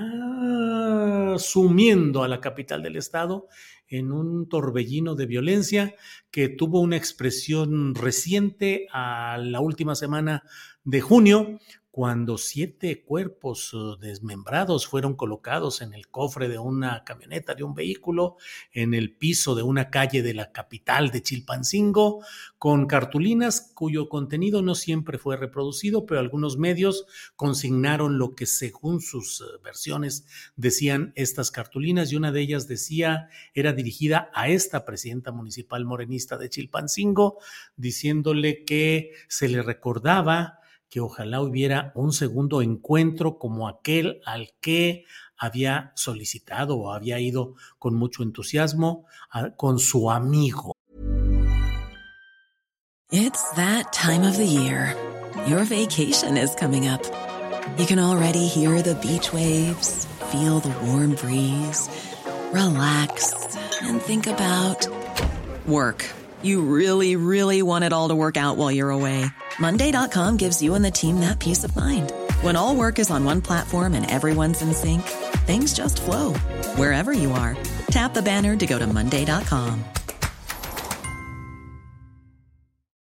sumiendo 1.39 2.23
a 2.23 2.27
la 2.27 2.39
capital 2.39 2.83
del 2.83 2.95
estado 2.95 3.47
en 3.87 4.11
un 4.11 4.47
torbellino 4.47 5.15
de 5.15 5.25
violencia 5.25 5.95
que 6.29 6.47
tuvo 6.47 6.79
una 6.79 6.95
expresión 6.95 7.95
reciente 7.95 8.87
a 8.91 9.37
la 9.39 9.59
última 9.61 9.95
semana 9.95 10.43
de 10.83 11.01
junio, 11.01 11.59
cuando 11.95 12.37
siete 12.37 13.05
cuerpos 13.05 13.73
uh, 13.73 13.95
desmembrados 13.95 14.85
fueron 14.85 15.15
colocados 15.15 15.81
en 15.81 15.93
el 15.93 16.09
cofre 16.09 16.49
de 16.49 16.59
una 16.59 17.05
camioneta, 17.05 17.55
de 17.55 17.63
un 17.63 17.73
vehículo, 17.73 18.35
en 18.73 18.93
el 18.93 19.15
piso 19.15 19.55
de 19.55 19.63
una 19.63 19.89
calle 19.89 20.21
de 20.21 20.33
la 20.33 20.51
capital 20.51 21.09
de 21.09 21.21
Chilpancingo, 21.21 22.21
con 22.57 22.85
cartulinas 22.85 23.71
cuyo 23.73 24.09
contenido 24.09 24.61
no 24.61 24.75
siempre 24.75 25.17
fue 25.17 25.37
reproducido, 25.37 26.05
pero 26.05 26.19
algunos 26.19 26.57
medios 26.57 27.05
consignaron 27.37 28.17
lo 28.17 28.35
que 28.35 28.45
según 28.45 28.99
sus 28.99 29.39
uh, 29.39 29.45
versiones 29.63 30.25
decían 30.57 31.13
estas 31.15 31.49
cartulinas 31.49 32.11
y 32.11 32.17
una 32.17 32.33
de 32.33 32.41
ellas 32.41 32.67
decía, 32.67 33.29
era 33.53 33.71
dirigida 33.71 34.29
a 34.33 34.49
esta 34.49 34.83
presidenta 34.83 35.31
municipal 35.31 35.85
morenista 35.85 36.37
de 36.37 36.49
Chilpancingo, 36.49 37.37
diciéndole 37.77 38.65
que 38.65 39.13
se 39.29 39.47
le 39.47 39.61
recordaba 39.61 40.59
que 40.89 40.99
ojalá 40.99 41.41
hubiera 41.41 41.91
un 41.95 42.13
segundo 42.13 42.61
encuentro 42.61 43.37
como 43.37 43.67
aquel 43.67 44.21
al 44.25 44.53
que 44.61 45.05
había 45.37 45.91
solicitado 45.95 46.77
o 46.77 46.91
había 46.91 47.19
ido 47.19 47.55
con 47.79 47.95
mucho 47.95 48.23
entusiasmo 48.23 49.05
a, 49.29 49.51
con 49.51 49.79
su 49.79 50.09
amigo. 50.09 50.73
It's 53.11 53.51
that 53.55 53.93
time 53.93 54.23
of 54.23 54.37
the 54.37 54.45
year. 54.45 54.95
Your 55.47 55.63
vacation 55.65 56.37
is 56.37 56.55
coming 56.55 56.87
up. 56.87 57.01
You 57.77 57.85
can 57.85 57.99
already 57.99 58.47
hear 58.47 58.81
the 58.81 58.95
beach 58.95 59.31
waves, 59.33 60.05
feel 60.31 60.59
the 60.59 60.73
warm 60.85 61.15
breeze, 61.15 61.89
relax 62.51 63.33
and 63.81 64.01
think 64.01 64.27
about 64.27 64.87
work. 65.67 66.05
You 66.41 66.61
really, 66.61 67.15
really 67.15 67.61
want 67.61 67.83
it 67.83 67.93
all 67.93 68.09
to 68.09 68.15
work 68.15 68.37
out 68.37 68.57
while 68.57 68.71
you're 68.71 68.91
away. 68.91 69.25
Monday.com 69.59 70.37
gives 70.37 70.61
you 70.61 70.75
and 70.75 70.83
the 70.83 70.91
team 70.91 71.19
that 71.19 71.39
peace 71.39 71.63
of 71.63 71.75
mind. 71.75 72.11
When 72.41 72.55
all 72.55 72.75
work 72.75 72.99
is 72.99 73.09
on 73.09 73.23
one 73.23 73.41
platform 73.41 73.93
and 73.93 74.09
everyone's 74.09 74.61
in 74.61 74.73
sync, 74.73 75.03
things 75.45 75.73
just 75.73 76.01
flow 76.01 76.33
wherever 76.75 77.13
you 77.13 77.31
are. 77.31 77.55
Tap 77.87 78.13
the 78.13 78.21
banner 78.21 78.55
to 78.55 78.65
go 78.65 78.79
to 78.79 78.87
Monday.com. 78.87 79.83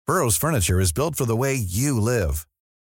Burrow's 0.06 0.36
Furniture 0.36 0.80
is 0.80 0.92
built 0.92 1.14
for 1.14 1.24
the 1.24 1.36
way 1.36 1.54
you 1.54 2.00
live. 2.00 2.48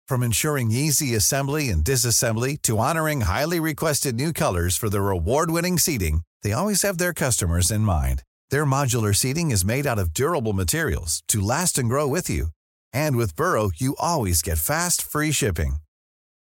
From 0.06 0.22
ensuring 0.22 0.70
easy 0.70 1.14
assembly 1.14 1.70
and 1.70 1.82
disassembly 1.82 2.60
to 2.62 2.76
honoring 2.76 3.22
highly 3.22 3.58
requested 3.58 4.14
new 4.14 4.34
colors 4.34 4.76
for 4.76 4.90
their 4.90 5.10
award 5.10 5.50
winning 5.50 5.78
seating, 5.78 6.20
they 6.42 6.52
always 6.52 6.82
have 6.82 6.98
their 6.98 7.14
customers 7.14 7.70
in 7.70 7.80
mind. 7.80 8.22
Their 8.50 8.66
modular 8.66 9.16
seating 9.16 9.50
is 9.50 9.64
made 9.64 9.86
out 9.86 9.98
of 9.98 10.12
durable 10.12 10.52
materials 10.52 11.22
to 11.28 11.40
last 11.40 11.78
and 11.78 11.88
grow 11.88 12.06
with 12.06 12.28
you. 12.28 12.48
And 12.96 13.16
with 13.16 13.36
Burrow, 13.36 13.70
you 13.76 13.94
always 14.00 14.40
get 14.40 14.58
fast, 14.58 15.02
free 15.02 15.32
shipping. 15.32 15.76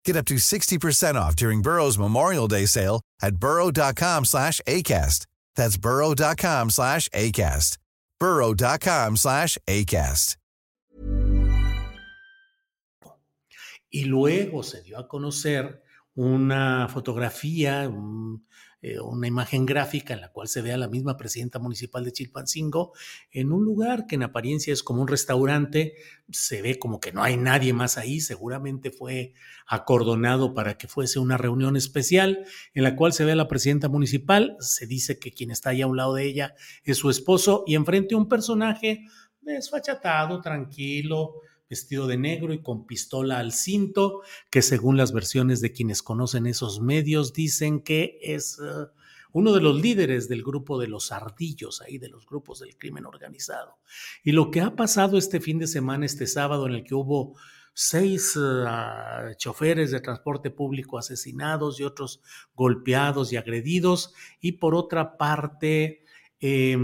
Get 0.05 0.17
up 0.17 0.27
to 0.27 0.37
60% 0.37 1.17
off 1.17 1.35
during 1.35 1.63
Burrow's 1.63 1.99
Memorial 1.99 2.47
Day 2.47 2.67
sale 2.67 3.01
at 3.21 3.37
burrow.com 3.37 4.25
slash 4.25 4.61
ACAST. 4.69 5.27
That's 5.57 5.77
burrow.com 5.77 6.71
slash 6.71 7.09
ACAST. 7.09 7.79
burrow.com 8.21 9.17
slash 9.17 9.59
ACAST. 9.67 10.37
Y 13.91 14.05
luego 14.07 14.63
se 14.63 14.83
dio 14.83 14.99
a 14.99 15.07
conocer 15.07 15.81
una 16.17 16.89
fotografía, 16.89 17.89
Eh, 18.87 19.01
una 19.01 19.27
imagen 19.27 19.65
gráfica 19.65 20.13
en 20.13 20.21
la 20.21 20.31
cual 20.31 20.47
se 20.47 20.61
ve 20.61 20.71
a 20.71 20.77
la 20.77 20.89
misma 20.89 21.17
presidenta 21.17 21.59
municipal 21.59 22.05
de 22.05 22.13
Chilpancingo 22.13 22.93
en 23.31 23.51
un 23.51 23.65
lugar 23.65 24.07
que 24.07 24.17
en 24.17 24.25
apariencia 24.25 24.75
es 24.75 24.83
como 24.83 25.01
un 25.01 25.09
restaurante, 25.09 25.95
se 26.31 26.61
ve 26.61 26.79
como 26.79 27.01
que 27.01 27.11
no 27.11 27.23
hay 27.23 27.39
nadie 27.39 27.73
más 27.73 27.97
ahí, 27.97 28.21
seguramente 28.21 28.91
fue 28.91 29.33
acordonado 29.67 30.53
para 30.53 30.77
que 30.77 30.87
fuese 30.87 31.19
una 31.19 31.39
reunión 31.39 31.79
especial 31.79 32.45
en 32.75 32.83
la 32.83 32.95
cual 32.95 33.15
se 33.15 33.25
ve 33.25 33.33
a 33.33 33.37
la 33.37 33.49
presidenta 33.49 33.89
municipal, 33.89 34.55
se 34.61 34.87
dice 34.87 35.19
que 35.19 35.33
quien 35.33 35.51
está 35.51 35.71
ahí 35.71 35.81
a 35.81 35.87
un 35.87 35.97
lado 35.97 36.13
de 36.13 36.27
ella 36.27 36.55
es 36.83 36.99
su 36.99 37.09
esposo 37.09 37.65
y 37.67 37.77
enfrente 37.77 38.15
un 38.15 38.29
personaje 38.29 39.07
desfachatado, 39.41 40.43
tranquilo, 40.43 41.37
vestido 41.69 42.07
de 42.07 42.19
negro 42.19 42.53
y 42.53 42.63
con 42.63 42.87
pistola 42.87 43.39
al 43.39 43.53
cinto, 43.53 44.23
que 44.51 44.63
según 44.63 44.97
las 44.97 45.13
versiones 45.13 45.61
de 45.61 45.73
quienes 45.73 46.03
conocen 46.03 46.47
esos 46.47 46.81
medios 46.81 47.33
dicen 47.33 47.81
que 47.81 48.19
es 48.23 48.59
uh, 48.59 48.89
uno 49.33 49.53
de 49.53 49.61
los 49.61 49.81
líderes 49.81 50.29
del 50.29 50.43
grupo 50.43 50.79
de 50.79 50.89
los 50.89 51.11
ardillos, 51.11 51.81
ahí 51.81 51.99
de 51.99 52.09
los 52.09 52.27
grupos 52.27 52.61
del 52.61 52.77
crimen 52.77 53.07
organizado. 53.07 53.79
Y 54.23 54.33
lo 54.33 54.51
que 54.51 54.61
ha 54.61 54.77
pasado 54.77 55.19
este 55.19 55.41
fin 55.41 55.59
de 55.59 55.67
semana, 55.67 56.07
este 56.07 56.27
sábado, 56.27 56.67
en 56.67 56.75
el 56.75 56.85
que 56.85 56.95
hubo 56.95 57.37
seis 57.73 58.37
uh, 58.37 59.35
choferes 59.37 59.91
de 59.91 60.01
transporte 60.01 60.51
público 60.51 60.99
asesinados 60.99 61.81
y 61.81 61.83
otros 61.83 62.23
golpeados 62.55 63.33
y 63.33 63.37
agredidos, 63.37 64.15
y 64.41 64.53
por 64.53 64.77
otra 64.77 65.17
parte, 65.17 66.05
eh, 66.39 66.77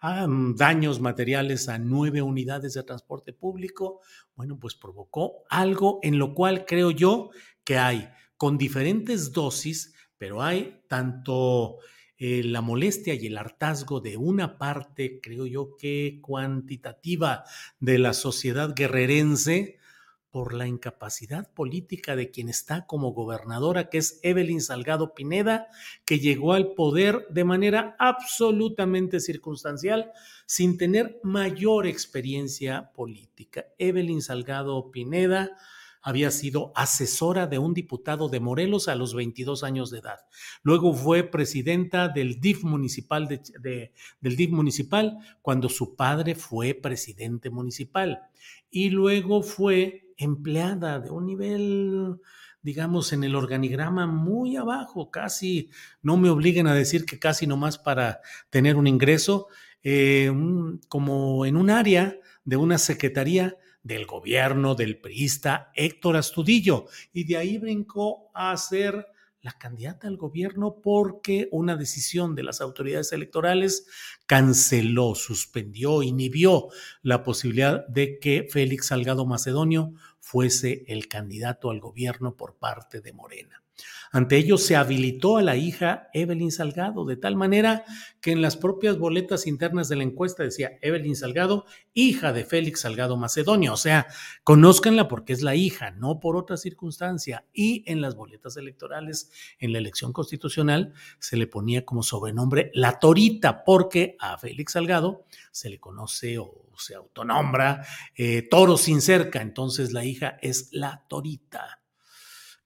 daños 0.00 1.00
materiales 1.00 1.68
a 1.68 1.78
nueve 1.78 2.22
unidades 2.22 2.74
de 2.74 2.82
transporte 2.82 3.32
público, 3.32 4.00
bueno, 4.34 4.58
pues 4.58 4.74
provocó 4.74 5.44
algo 5.50 5.98
en 6.02 6.18
lo 6.18 6.34
cual 6.34 6.64
creo 6.66 6.90
yo 6.90 7.30
que 7.64 7.76
hay 7.76 8.08
con 8.36 8.56
diferentes 8.56 9.32
dosis, 9.32 9.94
pero 10.16 10.42
hay 10.42 10.80
tanto 10.88 11.78
eh, 12.16 12.42
la 12.44 12.60
molestia 12.60 13.14
y 13.14 13.26
el 13.26 13.36
hartazgo 13.36 14.00
de 14.00 14.16
una 14.16 14.56
parte, 14.58 15.20
creo 15.22 15.46
yo 15.46 15.76
que 15.76 16.20
cuantitativa 16.22 17.44
de 17.78 17.98
la 17.98 18.14
sociedad 18.14 18.74
guerrerense, 18.74 19.79
por 20.30 20.54
la 20.54 20.66
incapacidad 20.66 21.52
política 21.52 22.16
de 22.16 22.30
quien 22.30 22.48
está 22.48 22.86
como 22.86 23.12
gobernadora, 23.12 23.88
que 23.88 23.98
es 23.98 24.20
Evelyn 24.22 24.60
Salgado 24.60 25.14
Pineda, 25.14 25.66
que 26.04 26.18
llegó 26.18 26.52
al 26.52 26.74
poder 26.74 27.26
de 27.30 27.44
manera 27.44 27.96
absolutamente 27.98 29.20
circunstancial, 29.20 30.12
sin 30.46 30.78
tener 30.78 31.20
mayor 31.22 31.86
experiencia 31.86 32.92
política. 32.92 33.66
Evelyn 33.78 34.22
Salgado 34.22 34.90
Pineda 34.90 35.56
había 36.02 36.30
sido 36.30 36.72
asesora 36.74 37.46
de 37.46 37.58
un 37.58 37.74
diputado 37.74 38.28
de 38.28 38.40
Morelos 38.40 38.88
a 38.88 38.94
los 38.94 39.14
22 39.14 39.64
años 39.64 39.90
de 39.90 39.98
edad. 39.98 40.18
Luego 40.62 40.94
fue 40.94 41.24
presidenta 41.24 42.08
del 42.08 42.40
DIF 42.40 42.64
municipal, 42.64 43.28
del 43.28 44.36
DIF 44.36 44.50
municipal 44.50 45.18
cuando 45.42 45.68
su 45.68 45.96
padre 45.96 46.34
fue 46.34 46.74
presidente 46.74 47.50
municipal. 47.50 48.22
Y 48.70 48.90
luego 48.90 49.42
fue 49.42 50.09
empleada 50.20 51.00
de 51.00 51.10
un 51.10 51.26
nivel 51.26 52.20
digamos, 52.62 53.12
en 53.12 53.24
el 53.24 53.36
organigrama 53.36 54.06
muy 54.06 54.56
abajo, 54.56 55.10
casi, 55.10 55.70
no 56.02 56.16
me 56.16 56.28
obliguen 56.28 56.66
a 56.66 56.74
decir 56.74 57.06
que 57.06 57.18
casi 57.18 57.46
nomás 57.46 57.78
para 57.78 58.20
tener 58.50 58.76
un 58.76 58.86
ingreso, 58.86 59.48
eh, 59.82 60.30
como 60.88 61.46
en 61.46 61.56
un 61.56 61.70
área 61.70 62.18
de 62.44 62.56
una 62.56 62.76
secretaría 62.78 63.56
del 63.82 64.04
gobierno 64.04 64.74
del 64.74 64.98
priista 65.00 65.70
Héctor 65.74 66.16
Astudillo 66.16 66.86
y 67.14 67.24
de 67.24 67.38
ahí 67.38 67.56
brincó 67.56 68.30
a 68.34 68.54
ser 68.58 69.06
la 69.42 69.52
candidata 69.52 70.06
al 70.06 70.16
gobierno 70.16 70.80
porque 70.82 71.48
una 71.50 71.76
decisión 71.76 72.34
de 72.34 72.42
las 72.42 72.60
autoridades 72.60 73.12
electorales 73.12 73.86
canceló, 74.26 75.14
suspendió, 75.14 76.02
inhibió 76.02 76.68
la 77.02 77.22
posibilidad 77.22 77.86
de 77.88 78.18
que 78.18 78.46
Félix 78.50 78.88
Salgado 78.88 79.24
Macedonio 79.26 79.94
fuese 80.18 80.84
el 80.88 81.08
candidato 81.08 81.70
al 81.70 81.80
gobierno 81.80 82.36
por 82.36 82.56
parte 82.58 83.00
de 83.00 83.12
Morena. 83.12 83.62
Ante 84.12 84.36
ello 84.36 84.58
se 84.58 84.74
habilitó 84.74 85.36
a 85.36 85.42
la 85.42 85.56
hija 85.56 86.08
Evelyn 86.12 86.50
Salgado, 86.50 87.04
de 87.04 87.16
tal 87.16 87.36
manera 87.36 87.84
que 88.20 88.32
en 88.32 88.42
las 88.42 88.56
propias 88.56 88.98
boletas 88.98 89.46
internas 89.46 89.88
de 89.88 89.96
la 89.96 90.02
encuesta 90.02 90.42
decía 90.42 90.78
Evelyn 90.82 91.14
Salgado, 91.14 91.64
hija 91.94 92.32
de 92.32 92.44
Félix 92.44 92.80
Salgado 92.80 93.16
Macedonio. 93.16 93.72
O 93.72 93.76
sea, 93.76 94.08
conózcanla 94.42 95.06
porque 95.06 95.32
es 95.32 95.42
la 95.42 95.54
hija, 95.54 95.92
no 95.92 96.18
por 96.18 96.36
otra 96.36 96.56
circunstancia. 96.56 97.44
Y 97.52 97.84
en 97.86 98.00
las 98.00 98.16
boletas 98.16 98.56
electorales, 98.56 99.30
en 99.60 99.72
la 99.72 99.78
elección 99.78 100.12
constitucional, 100.12 100.92
se 101.20 101.36
le 101.36 101.46
ponía 101.46 101.84
como 101.84 102.02
sobrenombre 102.02 102.72
La 102.74 102.98
Torita, 102.98 103.62
porque 103.64 104.16
a 104.18 104.36
Félix 104.38 104.72
Salgado 104.72 105.24
se 105.52 105.70
le 105.70 105.78
conoce 105.78 106.38
o 106.38 106.70
se 106.76 106.94
autonombra 106.94 107.86
eh, 108.16 108.42
Toro 108.42 108.76
sin 108.76 109.00
cerca. 109.00 109.40
Entonces 109.40 109.92
la 109.92 110.04
hija 110.04 110.38
es 110.40 110.68
La 110.72 111.04
Torita. 111.08 111.79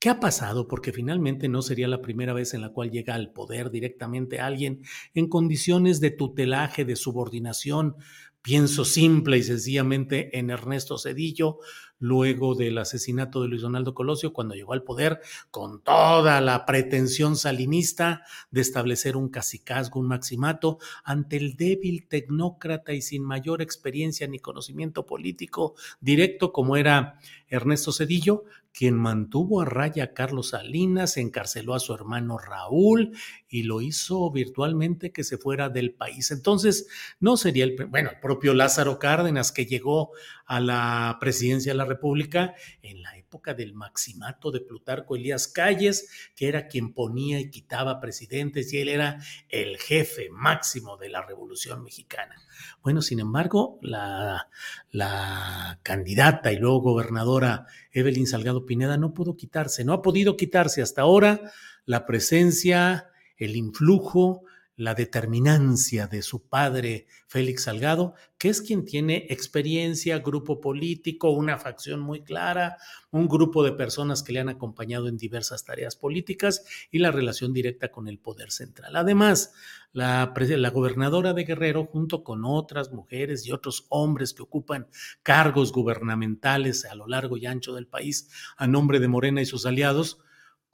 ¿Qué 0.05 0.11
ha 0.11 0.19
pasado? 0.19 0.67
Porque 0.67 0.93
finalmente 0.93 1.49
no 1.49 1.63
sería 1.63 1.87
la 1.87 2.03
primera 2.03 2.31
vez 2.31 2.53
en 2.53 2.61
la 2.61 2.69
cual 2.69 2.91
llega 2.91 3.15
al 3.15 3.33
poder 3.33 3.71
directamente 3.71 4.39
alguien 4.39 4.83
en 5.15 5.27
condiciones 5.27 5.99
de 5.99 6.11
tutelaje, 6.11 6.85
de 6.85 6.95
subordinación. 6.95 7.95
Pienso 8.43 8.85
simple 8.85 9.39
y 9.39 9.41
sencillamente 9.41 10.37
en 10.37 10.51
Ernesto 10.51 10.99
Cedillo, 10.99 11.57
luego 11.97 12.53
del 12.53 12.77
asesinato 12.77 13.41
de 13.41 13.47
Luis 13.47 13.63
Donaldo 13.63 13.95
Colosio, 13.95 14.31
cuando 14.33 14.53
llegó 14.53 14.73
al 14.73 14.83
poder 14.83 15.21
con 15.49 15.81
toda 15.81 16.39
la 16.39 16.67
pretensión 16.67 17.35
salinista 17.35 18.21
de 18.51 18.61
establecer 18.61 19.17
un 19.17 19.29
cacicazgo, 19.29 19.99
un 19.99 20.07
maximato, 20.07 20.77
ante 21.03 21.37
el 21.37 21.55
débil 21.55 22.07
tecnócrata 22.07 22.93
y 22.93 23.01
sin 23.01 23.23
mayor 23.23 23.63
experiencia 23.63 24.27
ni 24.27 24.37
conocimiento 24.37 25.07
político 25.07 25.73
directo 25.99 26.51
como 26.51 26.77
era 26.77 27.17
Ernesto 27.55 27.91
Cedillo, 27.91 28.43
quien 28.71 28.95
mantuvo 28.95 29.61
a 29.61 29.65
raya 29.65 30.03
a 30.03 30.13
Carlos 30.13 30.49
Salinas, 30.49 31.17
encarceló 31.17 31.73
a 31.73 31.79
su 31.79 31.93
hermano 31.93 32.37
Raúl 32.37 33.11
y 33.47 33.63
lo 33.63 33.81
hizo 33.81 34.29
virtualmente 34.31 35.11
que 35.11 35.23
se 35.23 35.37
fuera 35.37 35.69
del 35.69 35.93
país. 35.93 36.31
Entonces, 36.31 36.87
no 37.19 37.37
sería 37.37 37.63
el, 37.63 37.75
bueno, 37.87 38.11
el 38.11 38.19
propio 38.19 38.53
Lázaro 38.53 38.99
Cárdenas 38.99 39.51
que 39.51 39.65
llegó 39.65 40.11
a 40.45 40.59
la 40.59 41.17
presidencia 41.19 41.71
de 41.71 41.77
la 41.77 41.85
República 41.85 42.53
en 42.81 43.01
la 43.01 43.17
época 43.17 43.24
del 43.53 43.73
maximato 43.73 44.51
de 44.51 44.61
Plutarco 44.61 45.15
Elías 45.15 45.47
Calles, 45.47 46.09
que 46.35 46.47
era 46.47 46.67
quien 46.67 46.93
ponía 46.93 47.39
y 47.39 47.49
quitaba 47.49 47.99
presidentes 47.99 48.71
y 48.73 48.79
él 48.79 48.89
era 48.89 49.19
el 49.49 49.77
jefe 49.77 50.29
máximo 50.31 50.97
de 50.97 51.09
la 51.09 51.25
Revolución 51.25 51.83
Mexicana. 51.83 52.35
Bueno, 52.81 53.01
sin 53.01 53.19
embargo, 53.19 53.79
la, 53.81 54.49
la 54.91 55.79
candidata 55.83 56.51
y 56.51 56.57
luego 56.57 56.79
gobernadora 56.81 57.65
Evelyn 57.91 58.27
Salgado 58.27 58.65
Pineda 58.65 58.97
no 58.97 59.13
pudo 59.13 59.35
quitarse, 59.35 59.83
no 59.83 59.93
ha 59.93 60.01
podido 60.01 60.37
quitarse 60.37 60.81
hasta 60.81 61.01
ahora 61.01 61.51
la 61.85 62.05
presencia, 62.05 63.09
el 63.37 63.55
influjo, 63.55 64.43
la 64.77 64.93
determinancia 64.93 66.07
de 66.07 66.21
su 66.21 66.47
padre 66.47 67.07
Félix 67.27 67.63
Salgado, 67.63 68.13
que 68.37 68.49
es 68.49 68.61
quien 68.61 68.83
tiene 68.83 69.25
experiencia, 69.29 70.19
grupo 70.19 70.59
político, 70.59 71.29
una 71.29 71.57
facción 71.57 72.01
muy 72.01 72.23
clara, 72.23 72.77
un 73.11 73.27
grupo 73.27 73.63
de 73.63 73.71
personas 73.71 74.21
que 74.21 74.33
le 74.33 74.41
han 74.41 74.49
acompañado 74.49 75.07
en 75.07 75.17
diversas 75.17 75.63
tareas 75.63 75.95
políticas 75.95 76.65
y 76.91 76.99
la 76.99 77.11
relación 77.11 77.53
directa 77.53 77.89
con 77.89 78.09
el 78.09 78.19
poder 78.19 78.51
central. 78.51 78.95
Además, 78.97 79.53
la, 79.93 80.33
la 80.35 80.69
gobernadora 80.71 81.33
de 81.33 81.45
Guerrero, 81.45 81.85
junto 81.85 82.25
con 82.25 82.43
otras 82.43 82.91
mujeres 82.91 83.45
y 83.45 83.53
otros 83.53 83.85
hombres 83.89 84.33
que 84.33 84.43
ocupan 84.43 84.87
cargos 85.23 85.71
gubernamentales 85.71 86.83
a 86.83 86.95
lo 86.95 87.07
largo 87.07 87.37
y 87.37 87.45
ancho 87.45 87.73
del 87.73 87.87
país 87.87 88.29
a 88.57 88.67
nombre 88.67 88.99
de 88.99 89.07
Morena 89.07 89.41
y 89.41 89.45
sus 89.45 89.65
aliados, 89.65 90.19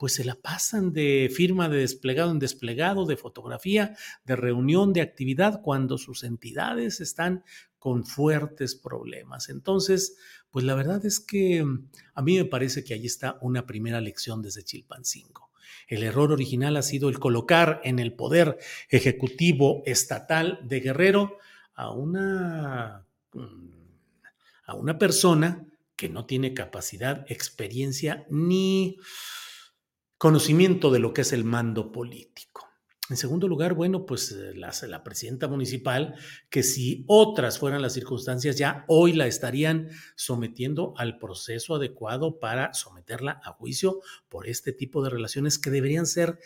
pues 0.02 0.14
se 0.14 0.24
la 0.24 0.34
pasan 0.34 0.92
de 0.92 1.30
firma 1.32 1.68
de 1.68 1.76
desplegado 1.76 2.32
en 2.32 2.40
desplegado, 2.40 3.06
de 3.06 3.16
fotografía, 3.16 3.94
de 4.24 4.34
reunión, 4.34 4.92
de 4.92 5.00
actividad, 5.00 5.62
cuando 5.62 5.96
sus 5.96 6.24
entidades 6.24 7.00
están 7.00 7.44
con 7.78 8.04
fuertes 8.04 8.74
problemas. 8.74 9.48
Entonces, 9.48 10.16
pues 10.50 10.64
la 10.64 10.74
verdad 10.74 11.06
es 11.06 11.20
que 11.20 11.64
mm, 11.64 11.88
a 12.14 12.22
mí 12.22 12.36
me 12.36 12.44
parece 12.44 12.82
que 12.82 12.94
ahí 12.94 13.06
está 13.06 13.38
una 13.42 13.64
primera 13.64 14.00
lección 14.00 14.42
desde 14.42 14.64
Chilpancingo. 14.64 15.52
El 15.86 16.02
error 16.02 16.32
original 16.32 16.76
ha 16.76 16.82
sido 16.82 17.08
el 17.08 17.20
colocar 17.20 17.80
en 17.84 18.00
el 18.00 18.12
poder 18.12 18.58
ejecutivo 18.88 19.84
estatal 19.86 20.58
de 20.64 20.80
Guerrero 20.80 21.38
a 21.74 21.92
una, 21.92 23.06
mm, 23.34 23.70
a 24.66 24.74
una 24.74 24.98
persona 24.98 25.64
que 25.94 26.08
no 26.08 26.26
tiene 26.26 26.54
capacidad, 26.54 27.24
experiencia 27.28 28.26
ni 28.30 28.98
conocimiento 30.22 30.92
de 30.92 31.00
lo 31.00 31.12
que 31.12 31.22
es 31.22 31.32
el 31.32 31.42
mando 31.42 31.90
político. 31.90 32.70
En 33.10 33.16
segundo 33.16 33.48
lugar, 33.48 33.74
bueno, 33.74 34.06
pues 34.06 34.30
eh, 34.30 34.54
la, 34.54 34.72
la, 34.86 35.02
presidenta 35.02 35.48
municipal, 35.48 36.14
que 36.48 36.62
si 36.62 37.04
otras 37.08 37.58
fueran 37.58 37.82
las 37.82 37.94
circunstancias, 37.94 38.56
ya 38.56 38.84
hoy 38.86 39.14
la 39.14 39.26
estarían 39.26 39.88
sometiendo 40.14 40.94
al 40.96 41.18
proceso 41.18 41.74
adecuado 41.74 42.38
para 42.38 42.72
someterla 42.72 43.40
a 43.42 43.54
juicio 43.54 43.98
por 44.28 44.46
este 44.46 44.72
tipo 44.72 45.02
de 45.02 45.10
relaciones 45.10 45.58
que 45.58 45.70
deberían 45.70 46.06
ser 46.06 46.38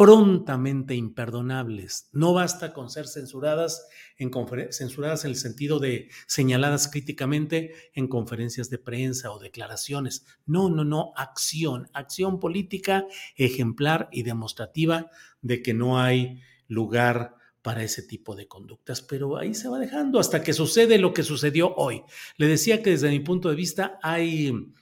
prontamente 0.00 0.94
imperdonables. 0.94 2.08
No 2.12 2.32
basta 2.32 2.72
con 2.72 2.88
ser 2.88 3.06
censuradas 3.06 3.86
en, 4.16 4.30
censuradas 4.70 5.26
en 5.26 5.32
el 5.32 5.36
sentido 5.36 5.78
de 5.78 6.08
señaladas 6.26 6.88
críticamente 6.88 7.74
en 7.92 8.08
conferencias 8.08 8.70
de 8.70 8.78
prensa 8.78 9.30
o 9.30 9.38
declaraciones. 9.38 10.24
No, 10.46 10.70
no, 10.70 10.84
no, 10.84 11.12
acción, 11.16 11.90
acción 11.92 12.40
política 12.40 13.04
ejemplar 13.36 14.08
y 14.10 14.22
demostrativa 14.22 15.10
de 15.42 15.60
que 15.60 15.74
no 15.74 16.00
hay 16.00 16.40
lugar 16.66 17.34
para 17.60 17.82
ese 17.82 18.02
tipo 18.02 18.34
de 18.34 18.48
conductas, 18.48 19.02
pero 19.02 19.36
ahí 19.36 19.52
se 19.52 19.68
va 19.68 19.78
dejando 19.78 20.18
hasta 20.18 20.42
que 20.42 20.54
sucede 20.54 20.96
lo 20.96 21.12
que 21.12 21.24
sucedió 21.24 21.74
hoy. 21.74 22.04
Le 22.38 22.46
decía 22.46 22.82
que 22.82 22.88
desde 22.88 23.10
mi 23.10 23.20
punto 23.20 23.50
de 23.50 23.54
vista 23.54 23.98
hay 24.02 24.72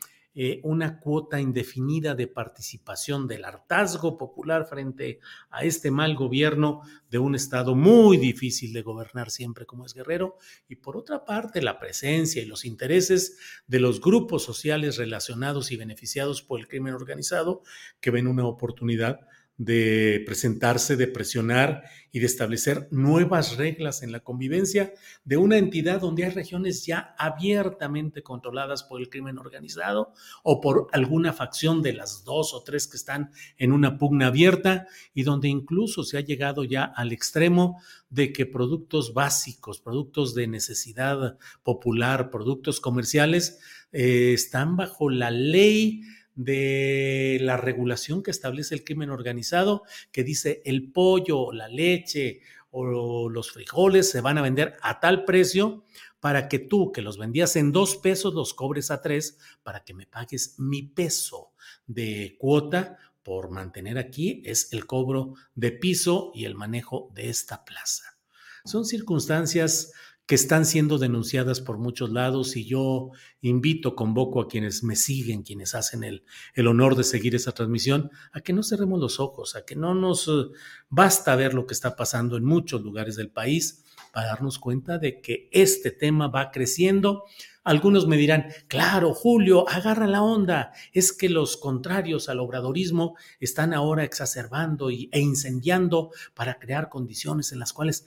eh, 0.40 0.60
una 0.62 1.00
cuota 1.00 1.40
indefinida 1.40 2.14
de 2.14 2.28
participación 2.28 3.26
del 3.26 3.44
hartazgo 3.44 4.16
popular 4.16 4.66
frente 4.66 5.18
a 5.50 5.64
este 5.64 5.90
mal 5.90 6.14
gobierno 6.14 6.82
de 7.10 7.18
un 7.18 7.34
Estado 7.34 7.74
muy 7.74 8.18
difícil 8.18 8.72
de 8.72 8.82
gobernar 8.82 9.32
siempre 9.32 9.66
como 9.66 9.84
es 9.84 9.94
Guerrero, 9.94 10.36
y 10.68 10.76
por 10.76 10.96
otra 10.96 11.24
parte 11.24 11.60
la 11.60 11.80
presencia 11.80 12.40
y 12.40 12.46
los 12.46 12.64
intereses 12.64 13.36
de 13.66 13.80
los 13.80 14.00
grupos 14.00 14.44
sociales 14.44 14.96
relacionados 14.96 15.72
y 15.72 15.76
beneficiados 15.76 16.40
por 16.40 16.60
el 16.60 16.68
crimen 16.68 16.94
organizado 16.94 17.62
que 18.00 18.12
ven 18.12 18.28
una 18.28 18.46
oportunidad 18.46 19.18
de 19.58 20.22
presentarse, 20.24 20.96
de 20.96 21.08
presionar 21.08 21.82
y 22.12 22.20
de 22.20 22.26
establecer 22.26 22.86
nuevas 22.92 23.56
reglas 23.56 24.02
en 24.04 24.12
la 24.12 24.20
convivencia 24.20 24.94
de 25.24 25.36
una 25.36 25.58
entidad 25.58 26.00
donde 26.00 26.24
hay 26.24 26.30
regiones 26.30 26.86
ya 26.86 27.14
abiertamente 27.18 28.22
controladas 28.22 28.84
por 28.84 29.00
el 29.00 29.10
crimen 29.10 29.36
organizado 29.36 30.14
o 30.44 30.60
por 30.60 30.86
alguna 30.92 31.32
facción 31.32 31.82
de 31.82 31.92
las 31.92 32.24
dos 32.24 32.54
o 32.54 32.62
tres 32.62 32.86
que 32.86 32.96
están 32.96 33.32
en 33.56 33.72
una 33.72 33.98
pugna 33.98 34.28
abierta 34.28 34.86
y 35.12 35.24
donde 35.24 35.48
incluso 35.48 36.04
se 36.04 36.18
ha 36.18 36.22
llegado 36.22 36.62
ya 36.62 36.84
al 36.84 37.10
extremo 37.10 37.82
de 38.10 38.32
que 38.32 38.46
productos 38.46 39.12
básicos, 39.12 39.80
productos 39.80 40.34
de 40.34 40.46
necesidad 40.46 41.36
popular, 41.64 42.30
productos 42.30 42.80
comerciales, 42.80 43.58
eh, 43.90 44.32
están 44.34 44.76
bajo 44.76 45.10
la 45.10 45.30
ley 45.30 46.02
de 46.38 47.38
la 47.40 47.56
regulación 47.56 48.22
que 48.22 48.30
establece 48.30 48.72
el 48.72 48.84
crimen 48.84 49.10
organizado, 49.10 49.82
que 50.12 50.22
dice 50.22 50.62
el 50.64 50.92
pollo, 50.92 51.52
la 51.52 51.66
leche 51.66 52.42
o 52.70 53.28
los 53.28 53.50
frijoles 53.50 54.08
se 54.08 54.20
van 54.20 54.38
a 54.38 54.42
vender 54.42 54.76
a 54.80 55.00
tal 55.00 55.24
precio 55.24 55.84
para 56.20 56.48
que 56.48 56.60
tú, 56.60 56.92
que 56.92 57.02
los 57.02 57.18
vendías 57.18 57.56
en 57.56 57.72
dos 57.72 57.96
pesos, 57.96 58.34
los 58.34 58.54
cobres 58.54 58.92
a 58.92 59.02
tres, 59.02 59.38
para 59.64 59.82
que 59.82 59.94
me 59.94 60.06
pagues 60.06 60.54
mi 60.58 60.84
peso 60.84 61.50
de 61.88 62.36
cuota 62.38 62.98
por 63.24 63.50
mantener 63.50 63.98
aquí, 63.98 64.40
es 64.44 64.72
el 64.72 64.86
cobro 64.86 65.34
de 65.56 65.72
piso 65.72 66.30
y 66.34 66.44
el 66.44 66.54
manejo 66.54 67.10
de 67.14 67.30
esta 67.30 67.64
plaza. 67.64 68.16
Son 68.64 68.84
circunstancias 68.84 69.92
que 70.28 70.34
están 70.34 70.66
siendo 70.66 70.98
denunciadas 70.98 71.62
por 71.62 71.78
muchos 71.78 72.10
lados 72.10 72.54
y 72.54 72.66
yo 72.66 73.12
invito, 73.40 73.96
convoco 73.96 74.42
a 74.42 74.46
quienes 74.46 74.84
me 74.84 74.94
siguen, 74.94 75.42
quienes 75.42 75.74
hacen 75.74 76.04
el, 76.04 76.22
el 76.52 76.66
honor 76.66 76.96
de 76.96 77.04
seguir 77.04 77.34
esa 77.34 77.52
transmisión, 77.52 78.10
a 78.32 78.42
que 78.42 78.52
no 78.52 78.62
cerremos 78.62 79.00
los 79.00 79.20
ojos, 79.20 79.56
a 79.56 79.64
que 79.64 79.74
no 79.74 79.94
nos 79.94 80.28
eh, 80.28 80.54
basta 80.90 81.34
ver 81.34 81.54
lo 81.54 81.66
que 81.66 81.72
está 81.72 81.96
pasando 81.96 82.36
en 82.36 82.44
muchos 82.44 82.82
lugares 82.82 83.16
del 83.16 83.30
país 83.30 83.86
para 84.12 84.26
darnos 84.26 84.58
cuenta 84.58 84.98
de 84.98 85.22
que 85.22 85.48
este 85.50 85.92
tema 85.92 86.28
va 86.28 86.50
creciendo. 86.50 87.24
Algunos 87.64 88.06
me 88.06 88.18
dirán, 88.18 88.48
claro, 88.66 89.14
Julio, 89.14 89.66
agarra 89.68 90.06
la 90.06 90.22
onda. 90.22 90.72
Es 90.92 91.12
que 91.12 91.30
los 91.30 91.56
contrarios 91.56 92.28
al 92.28 92.40
obradorismo 92.40 93.16
están 93.40 93.72
ahora 93.72 94.04
exacerbando 94.04 94.90
e 94.90 95.20
incendiando 95.20 96.10
para 96.34 96.58
crear 96.58 96.90
condiciones 96.90 97.52
en 97.52 97.60
las 97.60 97.72
cuales 97.72 98.06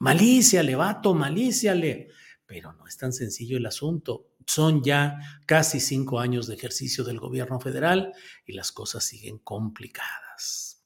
Malíciale, 0.00 0.74
vato, 0.74 1.14
malíciale. 1.14 2.08
Pero 2.46 2.72
no 2.72 2.86
es 2.86 2.96
tan 2.96 3.12
sencillo 3.12 3.58
el 3.58 3.66
asunto. 3.66 4.30
Son 4.46 4.82
ya 4.82 5.18
casi 5.46 5.78
cinco 5.78 6.18
años 6.18 6.46
de 6.46 6.54
ejercicio 6.54 7.04
del 7.04 7.20
gobierno 7.20 7.60
federal 7.60 8.12
y 8.44 8.54
las 8.54 8.72
cosas 8.72 9.04
siguen 9.04 9.38
complicadas. 9.38 10.82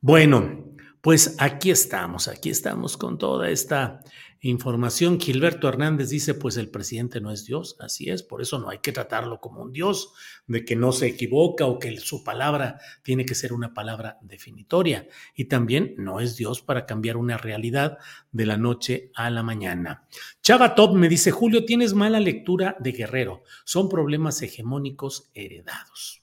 Bueno, 0.00 0.74
pues 1.00 1.34
aquí 1.38 1.70
estamos, 1.70 2.28
aquí 2.28 2.50
estamos 2.50 2.96
con 2.96 3.18
toda 3.18 3.48
esta 3.48 4.00
información. 4.40 5.20
Gilberto 5.20 5.68
Hernández 5.68 6.08
dice, 6.08 6.34
pues 6.34 6.56
el 6.56 6.70
presidente 6.70 7.20
no 7.20 7.30
es 7.30 7.44
Dios, 7.44 7.76
así 7.80 8.10
es, 8.10 8.22
por 8.22 8.40
eso 8.40 8.58
no 8.58 8.70
hay 8.70 8.78
que 8.78 8.92
tratarlo 8.92 9.40
como 9.40 9.62
un 9.62 9.72
Dios, 9.72 10.12
de 10.46 10.64
que 10.64 10.76
no 10.76 10.92
se 10.92 11.06
equivoca 11.06 11.66
o 11.66 11.78
que 11.78 11.98
su 11.98 12.24
palabra 12.24 12.80
tiene 13.02 13.26
que 13.26 13.34
ser 13.34 13.52
una 13.52 13.74
palabra 13.74 14.18
definitoria. 14.22 15.06
Y 15.34 15.44
también 15.44 15.94
no 15.98 16.20
es 16.20 16.36
Dios 16.36 16.62
para 16.62 16.86
cambiar 16.86 17.16
una 17.16 17.36
realidad 17.36 17.98
de 18.32 18.46
la 18.46 18.56
noche 18.56 19.10
a 19.14 19.30
la 19.30 19.42
mañana. 19.42 20.06
Chava 20.42 20.74
Top 20.74 20.94
me 20.94 21.08
dice, 21.08 21.30
Julio, 21.30 21.64
tienes 21.64 21.94
mala 21.94 22.20
lectura 22.20 22.76
de 22.80 22.92
Guerrero, 22.92 23.42
son 23.64 23.88
problemas 23.88 24.40
hegemónicos 24.42 25.30
heredados. 25.34 26.22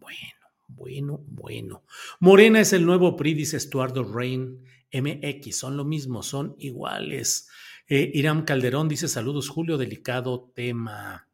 Bueno. 0.00 0.36
Bueno, 0.68 1.24
bueno. 1.28 1.84
Morena 2.18 2.60
es 2.60 2.72
el 2.72 2.84
nuevo 2.84 3.16
PRI, 3.16 3.34
dice 3.34 3.56
Estuardo 3.56 4.02
Rain. 4.02 4.64
MX, 4.92 5.56
son 5.56 5.76
lo 5.76 5.84
mismo, 5.84 6.22
son 6.22 6.54
iguales. 6.58 7.48
Eh, 7.88 8.10
Irán 8.14 8.44
Calderón 8.44 8.88
dice 8.88 9.08
saludos, 9.08 9.48
Julio, 9.48 9.78
delicado 9.78 10.52
tema. 10.54 11.28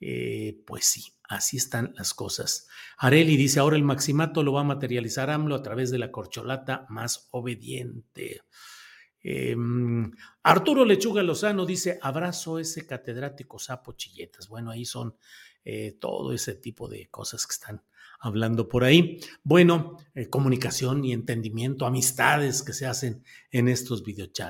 Eh, 0.00 0.62
pues 0.66 0.84
sí, 0.84 1.04
así 1.28 1.56
están 1.56 1.92
las 1.96 2.14
cosas. 2.14 2.68
Areli 2.98 3.36
dice, 3.36 3.60
ahora 3.60 3.76
el 3.76 3.82
maximato 3.82 4.42
lo 4.42 4.52
va 4.52 4.60
a 4.60 4.64
materializar 4.64 5.30
AMLO 5.30 5.56
a 5.56 5.62
través 5.62 5.90
de 5.90 5.98
la 5.98 6.12
corcholata 6.12 6.86
más 6.88 7.28
obediente. 7.32 8.42
Em, 9.20 10.12
Arturo 10.44 10.84
Lechuga 10.84 11.22
Lozano 11.22 11.66
dice, 11.66 11.98
abrazo 12.00 12.58
ese 12.58 12.86
catedrático 12.86 13.58
sapo 13.58 13.92
chilletas. 13.92 14.48
Bueno, 14.48 14.70
ahí 14.70 14.84
son 14.84 15.16
eh, 15.64 15.96
todo 16.00 16.32
ese 16.32 16.54
tipo 16.54 16.88
de 16.88 17.08
cosas 17.08 17.46
que 17.46 17.52
están 17.52 17.82
hablando 18.18 18.68
por 18.68 18.84
ahí. 18.84 19.20
Bueno, 19.42 19.96
eh, 20.14 20.28
comunicación 20.28 21.04
y 21.04 21.12
entendimiento, 21.12 21.86
amistades 21.86 22.62
que 22.62 22.72
se 22.72 22.86
hacen 22.86 23.22
en 23.50 23.68
estos 23.68 24.02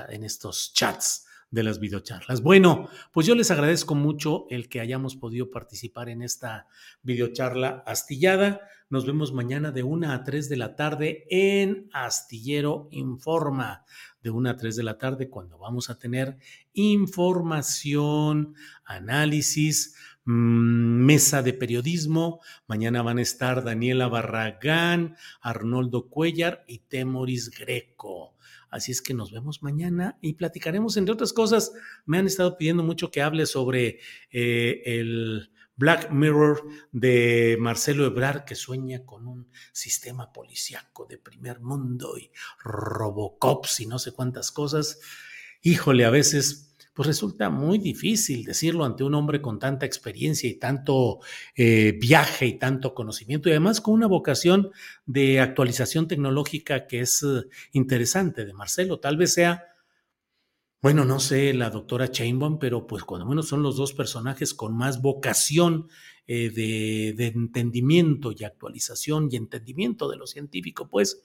en 0.09 0.23
estos 0.23 0.73
chats 0.73 1.25
de 1.51 1.63
las 1.63 1.79
videocharlas. 1.79 2.41
Bueno, 2.41 2.89
pues 3.11 3.25
yo 3.25 3.35
les 3.35 3.51
agradezco 3.51 3.95
mucho 3.95 4.45
el 4.49 4.69
que 4.69 4.79
hayamos 4.79 5.15
podido 5.15 5.49
participar 5.49 6.09
en 6.09 6.21
esta 6.21 6.67
videocharla 7.01 7.83
astillada. 7.85 8.61
Nos 8.89 9.05
vemos 9.05 9.33
mañana 9.33 9.71
de 9.71 9.83
1 9.83 10.11
a 10.11 10.23
3 10.23 10.49
de 10.49 10.57
la 10.57 10.75
tarde 10.75 11.25
en 11.29 11.89
Astillero 11.93 12.87
Informa. 12.91 13.83
De 14.21 14.29
1 14.29 14.49
a 14.49 14.55
3 14.55 14.75
de 14.75 14.83
la 14.83 14.97
tarde 14.97 15.29
cuando 15.29 15.57
vamos 15.57 15.89
a 15.89 15.97
tener 15.97 16.37
información, 16.73 18.55
análisis, 18.83 19.95
mesa 20.25 21.41
de 21.41 21.53
periodismo. 21.53 22.41
Mañana 22.67 23.01
van 23.01 23.17
a 23.17 23.21
estar 23.21 23.63
Daniela 23.63 24.07
Barragán, 24.07 25.15
Arnoldo 25.41 26.09
Cuellar 26.09 26.63
y 26.67 26.79
Temoris 26.79 27.49
Greco. 27.49 28.35
Así 28.69 28.91
es 28.91 29.01
que 29.01 29.13
nos 29.13 29.31
vemos 29.31 29.63
mañana 29.63 30.17
y 30.21 30.33
platicaremos, 30.33 30.97
entre 30.97 31.13
otras 31.13 31.33
cosas, 31.33 31.73
me 32.05 32.19
han 32.19 32.27
estado 32.27 32.57
pidiendo 32.57 32.83
mucho 32.83 33.09
que 33.09 33.21
hable 33.21 33.45
sobre 33.45 33.99
eh, 34.31 34.81
el 34.85 35.51
Black 35.75 36.11
Mirror 36.11 36.61
de 36.91 37.57
Marcelo 37.59 38.05
Ebrar, 38.05 38.43
que 38.43 38.55
sueña 38.55 39.05
con 39.05 39.25
un 39.27 39.49
sistema 39.71 40.31
policiaco 40.33 41.05
de 41.05 41.17
primer 41.17 41.61
mundo 41.61 42.17
y 42.17 42.31
Robocops 42.61 43.79
y 43.79 43.85
no 43.87 43.97
sé 43.97 44.11
cuántas 44.11 44.51
cosas. 44.51 44.99
Híjole, 45.61 46.05
a 46.05 46.09
veces 46.09 46.68
pues 46.99 47.07
resulta 47.07 47.49
muy 47.49 47.77
difícil 47.77 48.43
decirlo 48.43 48.83
ante 48.83 49.05
un 49.05 49.15
hombre 49.15 49.41
con 49.41 49.57
tanta 49.57 49.85
experiencia 49.85 50.49
y 50.49 50.55
tanto 50.55 51.19
eh, 51.55 51.97
viaje 51.97 52.45
y 52.45 52.59
tanto 52.59 52.93
conocimiento 52.93 53.47
y 53.47 53.53
además 53.53 53.79
con 53.79 53.93
una 53.93 54.05
vocación 54.05 54.71
de 55.05 55.39
actualización 55.39 56.09
tecnológica 56.09 56.87
que 56.87 56.99
es 56.99 57.23
eh, 57.23 57.47
interesante 57.71 58.43
de 58.43 58.51
Marcelo. 58.51 58.99
Tal 58.99 59.15
vez 59.15 59.33
sea 59.33 59.63
bueno, 60.81 61.05
no 61.05 61.21
sé, 61.21 61.53
la 61.53 61.69
doctora 61.69 62.11
Chainbaum, 62.11 62.59
pero 62.59 62.85
pues 62.85 63.03
cuando 63.03 63.25
menos 63.25 63.47
son 63.47 63.63
los 63.63 63.77
dos 63.77 63.93
personajes 63.93 64.53
con 64.53 64.75
más 64.75 65.01
vocación 65.01 65.87
eh, 66.27 66.51
de, 66.51 67.27
entendimiento 67.27 68.33
y 68.37 68.43
actualización 68.43 69.29
y 69.31 69.35
entendimiento 69.35 70.09
de 70.09 70.17
lo 70.17 70.27
científico, 70.27 70.87
pues, 70.87 71.23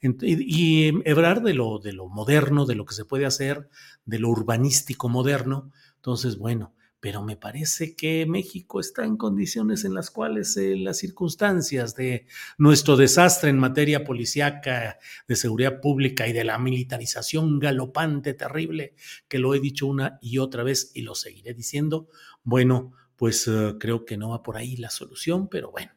y, 0.00 0.88
y 0.88 0.88
hebrar 1.04 1.42
de 1.42 1.54
lo, 1.54 1.78
de 1.78 1.92
lo 1.92 2.08
moderno, 2.08 2.66
de 2.66 2.74
lo 2.74 2.84
que 2.84 2.94
se 2.94 3.04
puede 3.04 3.26
hacer, 3.26 3.68
de 4.04 4.18
lo 4.18 4.30
urbanístico 4.30 5.08
moderno. 5.08 5.72
Entonces, 5.96 6.36
bueno, 6.38 6.74
pero 7.04 7.22
me 7.22 7.36
parece 7.36 7.94
que 7.94 8.24
México 8.24 8.80
está 8.80 9.04
en 9.04 9.18
condiciones 9.18 9.84
en 9.84 9.92
las 9.92 10.10
cuales 10.10 10.56
eh, 10.56 10.74
las 10.74 10.96
circunstancias 10.96 11.94
de 11.94 12.26
nuestro 12.56 12.96
desastre 12.96 13.50
en 13.50 13.58
materia 13.58 14.04
policíaca, 14.04 14.98
de 15.28 15.36
seguridad 15.36 15.82
pública 15.82 16.26
y 16.28 16.32
de 16.32 16.44
la 16.44 16.58
militarización 16.58 17.58
galopante, 17.58 18.32
terrible, 18.32 18.94
que 19.28 19.38
lo 19.38 19.54
he 19.54 19.60
dicho 19.60 19.86
una 19.86 20.18
y 20.22 20.38
otra 20.38 20.62
vez 20.62 20.92
y 20.94 21.02
lo 21.02 21.14
seguiré 21.14 21.52
diciendo, 21.52 22.08
bueno, 22.42 22.92
pues 23.16 23.46
eh, 23.48 23.74
creo 23.78 24.06
que 24.06 24.16
no 24.16 24.30
va 24.30 24.42
por 24.42 24.56
ahí 24.56 24.76
la 24.78 24.88
solución, 24.88 25.48
pero 25.48 25.70
bueno. 25.70 25.93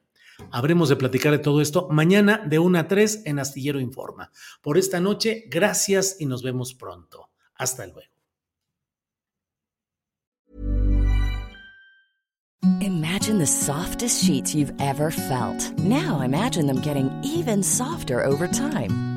Habremos 0.51 0.89
de 0.89 0.95
platicar 0.95 1.31
de 1.31 1.39
todo 1.39 1.61
esto 1.61 1.87
mañana 1.89 2.43
de 2.45 2.59
1 2.59 2.79
a 2.79 2.87
3 2.87 3.23
en 3.25 3.39
Astillero 3.39 3.79
Informa. 3.79 4.31
Por 4.61 4.77
esta 4.77 4.99
noche, 4.99 5.45
gracias 5.49 6.17
y 6.19 6.25
nos 6.25 6.43
vemos 6.43 6.73
pronto. 6.73 7.29
Hasta 7.55 7.85
luego. 7.87 8.01
Imagine 12.81 13.39
the 13.39 13.47
softest 13.47 14.23
sheets 14.23 14.53
you've 14.53 14.73
ever 14.79 15.11
felt. 15.11 15.77
Now 15.79 16.21
imagine 16.21 16.67
them 16.67 16.81
getting 16.81 17.09
even 17.23 17.63
softer 17.63 18.23
over 18.23 18.47
time. 18.47 19.16